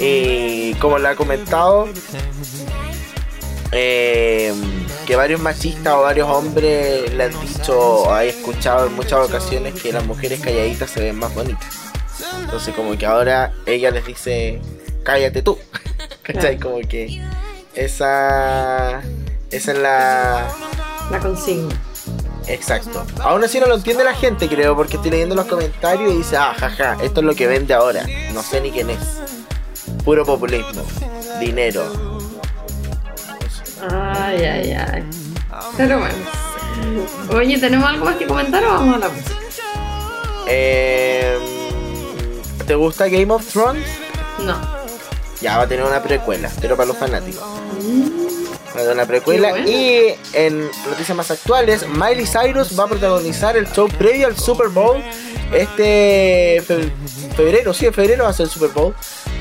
Y 0.00 0.74
como 0.74 0.98
le 0.98 1.08
ha 1.08 1.16
comentado, 1.16 1.88
eh, 3.72 4.52
que 5.06 5.16
varios 5.16 5.40
machistas 5.40 5.94
o 5.94 6.02
varios 6.02 6.28
hombres 6.28 7.12
le 7.12 7.24
han 7.24 7.40
dicho 7.40 8.12
hay 8.12 8.28
escuchado 8.28 8.86
en 8.86 8.94
muchas 8.94 9.28
ocasiones 9.28 9.80
que 9.80 9.92
las 9.92 10.06
mujeres 10.06 10.40
calladitas 10.40 10.90
se 10.90 11.00
ven 11.00 11.18
más 11.18 11.34
bonitas. 11.34 11.68
Entonces 12.40 12.74
como 12.74 12.96
que 12.96 13.06
ahora 13.06 13.52
ella 13.66 13.90
les 13.90 14.06
dice, 14.06 14.60
cállate 15.02 15.42
tú. 15.42 15.58
¿Cachai? 16.22 16.58
Como 16.58 16.80
que 16.80 17.22
esa, 17.74 19.00
esa 19.50 19.72
es 19.72 19.78
la... 19.78 20.48
La 21.10 21.18
consigna. 21.20 21.74
Exacto. 22.48 23.04
Aún 23.22 23.44
así 23.44 23.60
no 23.60 23.66
lo 23.66 23.74
entiende 23.74 24.04
la 24.04 24.14
gente, 24.14 24.48
creo, 24.48 24.74
porque 24.74 24.96
estoy 24.96 25.10
leyendo 25.10 25.34
los 25.34 25.46
comentarios 25.46 26.12
y 26.12 26.16
dice, 26.18 26.36
ah, 26.36 26.54
jaja, 26.58 26.96
esto 27.02 27.20
es 27.20 27.26
lo 27.26 27.34
que 27.34 27.46
vende 27.46 27.74
ahora. 27.74 28.06
No 28.32 28.42
sé 28.42 28.60
ni 28.60 28.70
quién 28.70 28.90
es. 28.90 28.98
Puro 30.04 30.24
populismo. 30.24 30.82
Dinero. 31.40 31.84
Ay, 33.90 34.44
ay, 34.44 34.72
ay. 34.72 35.04
Pero 35.76 35.98
bueno. 35.98 36.14
Oye, 37.34 37.58
¿tenemos 37.58 37.88
algo 37.88 38.04
más 38.04 38.16
que 38.16 38.26
comentar 38.26 38.64
o 38.64 38.68
vamos 38.70 38.96
a 38.96 38.98
la 38.98 39.08
música? 39.08 39.34
Eh, 40.46 41.38
¿Te 42.66 42.74
gusta 42.74 43.08
Game 43.08 43.32
of 43.32 43.46
Thrones? 43.46 43.86
No. 44.44 44.56
Ya 45.40 45.58
va 45.58 45.64
a 45.64 45.68
tener 45.68 45.84
una 45.84 46.02
precuela, 46.02 46.50
pero 46.60 46.76
para 46.76 46.88
los 46.88 46.96
fanáticos. 46.96 47.42
Va 47.42 48.27
tener 48.82 48.94
una 48.94 49.06
precuela. 49.06 49.50
Bueno. 49.50 49.68
Y 49.68 50.14
en 50.32 50.66
noticias 50.88 51.16
más 51.16 51.30
actuales, 51.30 51.86
Miley 51.88 52.26
Cyrus 52.26 52.78
va 52.78 52.84
a 52.84 52.88
protagonizar 52.88 53.56
el 53.56 53.66
show 53.70 53.88
previo 53.88 54.26
al 54.26 54.36
Super 54.38 54.68
Bowl. 54.68 55.02
Este 55.52 56.62
fe- 56.66 56.92
febrero, 57.36 57.72
sí, 57.74 57.86
en 57.86 57.94
febrero 57.94 58.24
va 58.24 58.30
a 58.30 58.32
ser 58.32 58.44
el 58.46 58.50
Super 58.50 58.70
Bowl. 58.70 58.94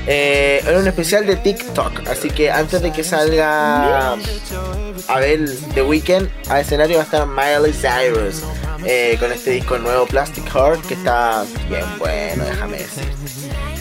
Eh, 0.10 0.63
en 0.65 0.78
un 0.78 0.88
especial 0.88 1.26
de 1.26 1.36
TikTok. 1.36 2.08
Así 2.08 2.30
que 2.30 2.50
antes 2.50 2.82
de 2.82 2.93
que 2.93 3.04
salga 3.04 4.13
a 4.13 5.19
ver 5.19 5.50
The 5.73 5.82
Weeknd, 5.84 6.30
a 6.50 6.62
escenario 6.62 6.97
va 6.97 7.04
a 7.04 7.06
estar 7.06 7.28
Miley 7.28 7.73
Cyrus. 7.73 8.41
eh, 8.86 9.17
con 9.19 9.32
este 9.34 9.50
disco 9.52 9.78
nuevo 9.80 10.06
Plastic 10.06 10.45
Heart 10.54 10.86
que 10.86 10.93
está 10.93 11.43
bien 11.67 11.84
bueno, 11.97 12.45
déjame 12.45 12.78
decir. 12.78 13.12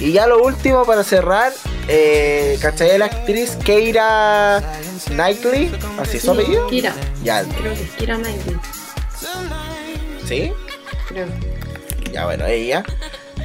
Y 0.00 0.12
ya 0.12 0.26
lo 0.26 0.42
último 0.42 0.84
para 0.84 1.04
cerrar, 1.04 1.52
eh, 1.88 2.58
¿cachai? 2.60 2.98
La 2.98 3.06
actriz 3.06 3.56
Keira 3.64 4.62
Knightley, 5.10 5.70
así 5.98 6.16
es 6.18 6.22
su 6.24 6.32
apellido. 6.32 6.66
Kira. 6.68 6.92
Ya, 7.22 7.42
Creo 7.44 7.74
que 7.74 7.82
es 7.82 7.90
Kira 7.92 8.16
Knightley. 8.16 8.56
¿sí? 10.26 10.52
Creo. 11.08 11.26
Ya 12.12 12.24
bueno, 12.24 12.46
ella 12.46 12.84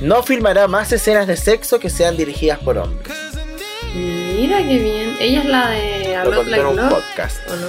no 0.01 0.23
filmará 0.23 0.67
más 0.67 0.91
escenas 0.91 1.27
de 1.27 1.37
sexo 1.37 1.79
que 1.79 1.89
sean 1.89 2.17
dirigidas 2.17 2.59
por 2.59 2.77
hombres. 2.77 3.13
Mira 3.93 4.59
qué 4.59 4.77
bien. 4.79 5.17
Ella 5.19 5.39
es 5.39 5.45
la 5.45 5.69
de 5.69 6.15
A 6.15 6.23
Lo 6.23 6.31
Lot 6.31 6.35
contó 6.45 6.51
Like 6.51 6.61
en 6.61 6.67
un 6.67 6.75
Love, 6.77 6.89
podcast. 6.93 7.37
¿o 7.49 7.55
no? 7.57 7.67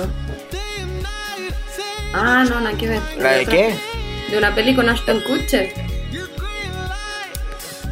Ah, 2.14 2.44
no, 2.48 2.60
nada 2.60 2.76
que 2.78 2.88
ver. 2.88 3.00
¿La 3.18 3.32
de 3.32 3.46
qué? 3.46 3.74
De 4.30 4.38
una 4.38 4.54
peli 4.54 4.74
con 4.74 4.88
Ashton 4.88 5.20
Kutcher, 5.22 5.72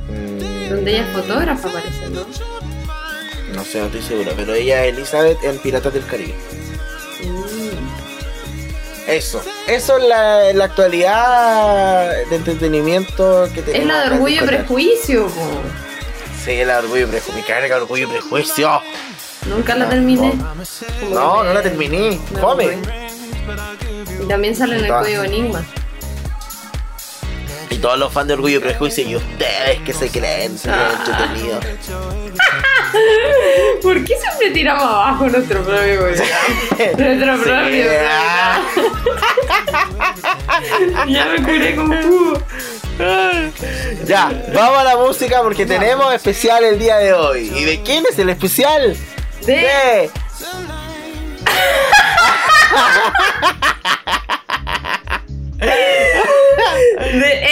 Mm, 0.09 0.69
donde 0.71 0.91
ella 0.91 1.07
es 1.07 1.13
fotógrafa, 1.13 1.69
parece, 1.69 2.09
¿no? 2.11 2.27
No 3.55 3.65
sé, 3.65 3.79
no 3.81 3.87
estoy 3.87 4.03
seguro, 4.03 4.33
pero 4.37 4.55
ella 4.55 4.85
es 4.87 4.95
Elizabeth 4.95 5.43
en 5.45 5.59
Piratas 5.59 5.93
del 5.93 6.07
Caribe. 6.07 6.35
Mm. 7.25 7.71
Eso, 9.09 9.43
eso 9.67 9.97
es 9.99 10.05
la, 10.05 10.53
la 10.53 10.65
actualidad 10.67 12.13
de 12.29 12.37
entretenimiento 12.37 13.49
que 13.55 13.63
tenemos. 13.63 13.81
Es 13.81 13.87
la 13.87 14.01
de 14.09 14.15
Orgullo 14.15 14.45
y. 14.45 14.47
Prejuicio, 14.47 15.27
po. 15.27 15.63
Sí, 16.45 16.65
la 16.65 16.75
de 16.75 16.79
Orgullo 16.85 17.03
y 17.05 17.11
Prejuicio. 17.11 17.35
Me 17.35 17.45
carga 17.47 17.77
Orgullo 17.77 18.05
y 18.05 18.11
Prejuicio. 18.11 18.83
Nunca 19.49 19.75
la 19.75 19.89
terminé. 19.89 20.35
No, 21.11 21.43
no 21.43 21.53
la 21.53 21.63
terminé. 21.63 22.21
me 22.33 22.41
Fome. 22.41 22.65
aburrí. 22.65 22.81
Y 24.23 24.27
también 24.29 24.55
sale 24.55 24.79
en 24.79 24.85
el 24.85 24.91
código 24.93 25.25
Enigma. 25.25 25.65
Y 27.71 27.79
todos 27.79 27.99
los 27.99 28.13
fans 28.13 28.29
de 28.29 28.35
Orgullo 28.35 28.59
y 28.59 28.61
Prejuicio 28.61 29.09
y 29.09 29.17
ustedes 29.17 29.81
que 29.85 29.93
se 29.93 30.09
creen, 30.11 30.57
se 30.59 30.69
creen 30.69 30.91
entretenidos. 30.99 31.65
¿Por 33.83 34.05
qué 34.05 34.17
siempre 34.17 34.51
tiramos 34.51 34.83
abajo 34.83 35.29
nuestro 35.29 35.63
propio? 35.63 36.01
Nuestro 36.99 37.43
propio. 37.43 37.85
Ya 41.09 41.27
me 41.27 41.43
curé 41.43 41.77
con 41.77 42.03
jugo. 42.03 42.43
Ya, 44.05 44.31
vamos 44.53 44.79
a 44.79 44.85
la 44.85 44.97
música 44.97 45.41
porque 45.43 45.65
tenemos 45.65 46.13
especial 46.13 46.65
el 46.65 46.79
día 46.79 46.97
de 46.99 47.13
hoy. 47.13 47.53
¿Y 47.55 47.65
de 47.65 47.81
quién 47.83 48.05
es 48.11 48.19
el 48.19 48.31
especial? 48.31 48.97
De 49.47 49.55
De. 49.55 50.11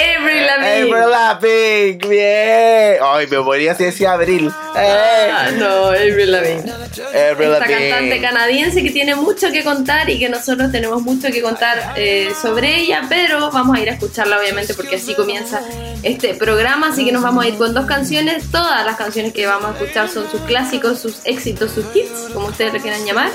Lavigne. 1.34 2.08
Bien. 2.08 2.96
Ay, 3.02 3.26
me 3.26 3.38
moría 3.40 3.74
si 3.74 3.84
decía 3.84 4.12
Abril. 4.12 4.50
Eh, 4.76 5.30
Ah, 5.32 5.50
no, 5.56 5.86
Avril 5.86 6.30
Lavigne. 6.32 6.70
Avril 6.72 7.52
Esta 7.52 7.60
Lavigne. 7.60 7.90
cantante 7.90 8.20
canadiense 8.20 8.82
que 8.82 8.90
tiene 8.90 9.14
mucho 9.14 9.50
que 9.52 9.62
contar 9.62 10.08
y 10.10 10.18
que 10.18 10.28
nosotros 10.28 10.72
tenemos 10.72 11.02
mucho 11.02 11.28
que 11.28 11.42
contar 11.42 11.94
eh, 11.96 12.32
sobre 12.40 12.76
ella, 12.80 13.02
pero 13.08 13.50
vamos 13.50 13.76
a 13.76 13.80
ir 13.80 13.90
a 13.90 13.92
escucharla 13.94 14.38
obviamente 14.38 14.74
porque 14.74 14.96
así 14.96 15.14
comienza 15.14 15.60
este 16.02 16.34
programa, 16.34 16.88
así 16.88 17.04
que 17.04 17.12
nos 17.12 17.22
vamos 17.22 17.44
a 17.44 17.48
ir 17.48 17.56
con 17.56 17.74
dos 17.74 17.86
canciones. 17.86 18.50
Todas 18.50 18.84
las 18.84 18.96
canciones 18.96 19.32
que 19.32 19.46
vamos 19.46 19.66
a 19.70 19.72
escuchar 19.78 20.08
son 20.08 20.30
sus 20.30 20.40
clásicos, 20.42 20.98
sus 20.98 21.20
éxitos, 21.24 21.72
sus 21.72 21.84
hits, 21.94 22.30
como 22.32 22.46
ustedes 22.48 22.72
le 22.72 22.80
quieran 22.80 23.04
llamar. 23.04 23.30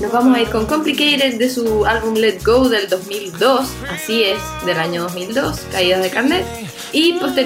Nos 0.00 0.12
vamos 0.12 0.36
a 0.36 0.40
ir 0.40 0.48
con 0.48 0.66
Complicated 0.66 1.34
de 1.38 1.50
su 1.50 1.84
álbum 1.84 2.14
Let 2.14 2.38
Go 2.44 2.68
del 2.68 2.88
2002, 2.88 3.68
así 3.90 4.22
es, 4.22 4.38
del 4.64 4.78
año 4.78 5.02
2002, 5.02 5.60
Caídas 5.72 6.02
de 6.02 6.10
Carnet. 6.10 6.44
Y 6.92 7.14
posteriormente 7.14 7.37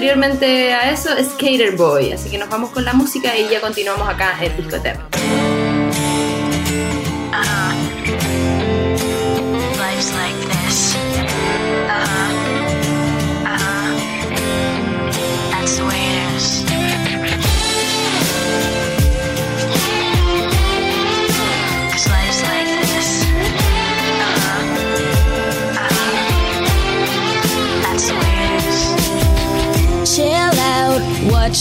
a 0.73 0.91
eso, 0.91 1.09
Skater 1.23 1.75
Boy. 1.75 2.11
Así 2.11 2.29
que 2.29 2.37
nos 2.37 2.49
vamos 2.49 2.71
con 2.71 2.83
la 2.83 2.93
música 2.93 3.37
y 3.37 3.47
ya 3.49 3.61
continuamos 3.61 4.09
acá 4.09 4.35
en 4.41 4.57
Disco 4.57 4.77
Eterno. 4.77 5.05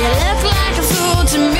You 0.00 0.08
look 0.08 0.42
like 0.44 0.78
a 0.78 0.82
fool 0.82 1.24
to 1.24 1.52
me. 1.52 1.59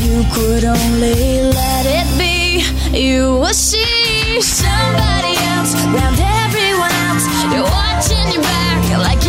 you 0.00 0.24
could 0.32 0.64
only 0.64 1.42
let 1.42 1.84
it 1.86 2.08
be, 2.18 2.62
you 2.96 3.32
will 3.40 3.54
see 3.54 4.40
somebody 4.40 5.34
else 5.54 5.74
round 5.94 6.18
everyone 6.44 6.92
else. 7.08 7.24
You're 7.52 7.64
watching 7.64 8.26
your 8.32 8.42
back 8.42 8.98
like 8.98 9.27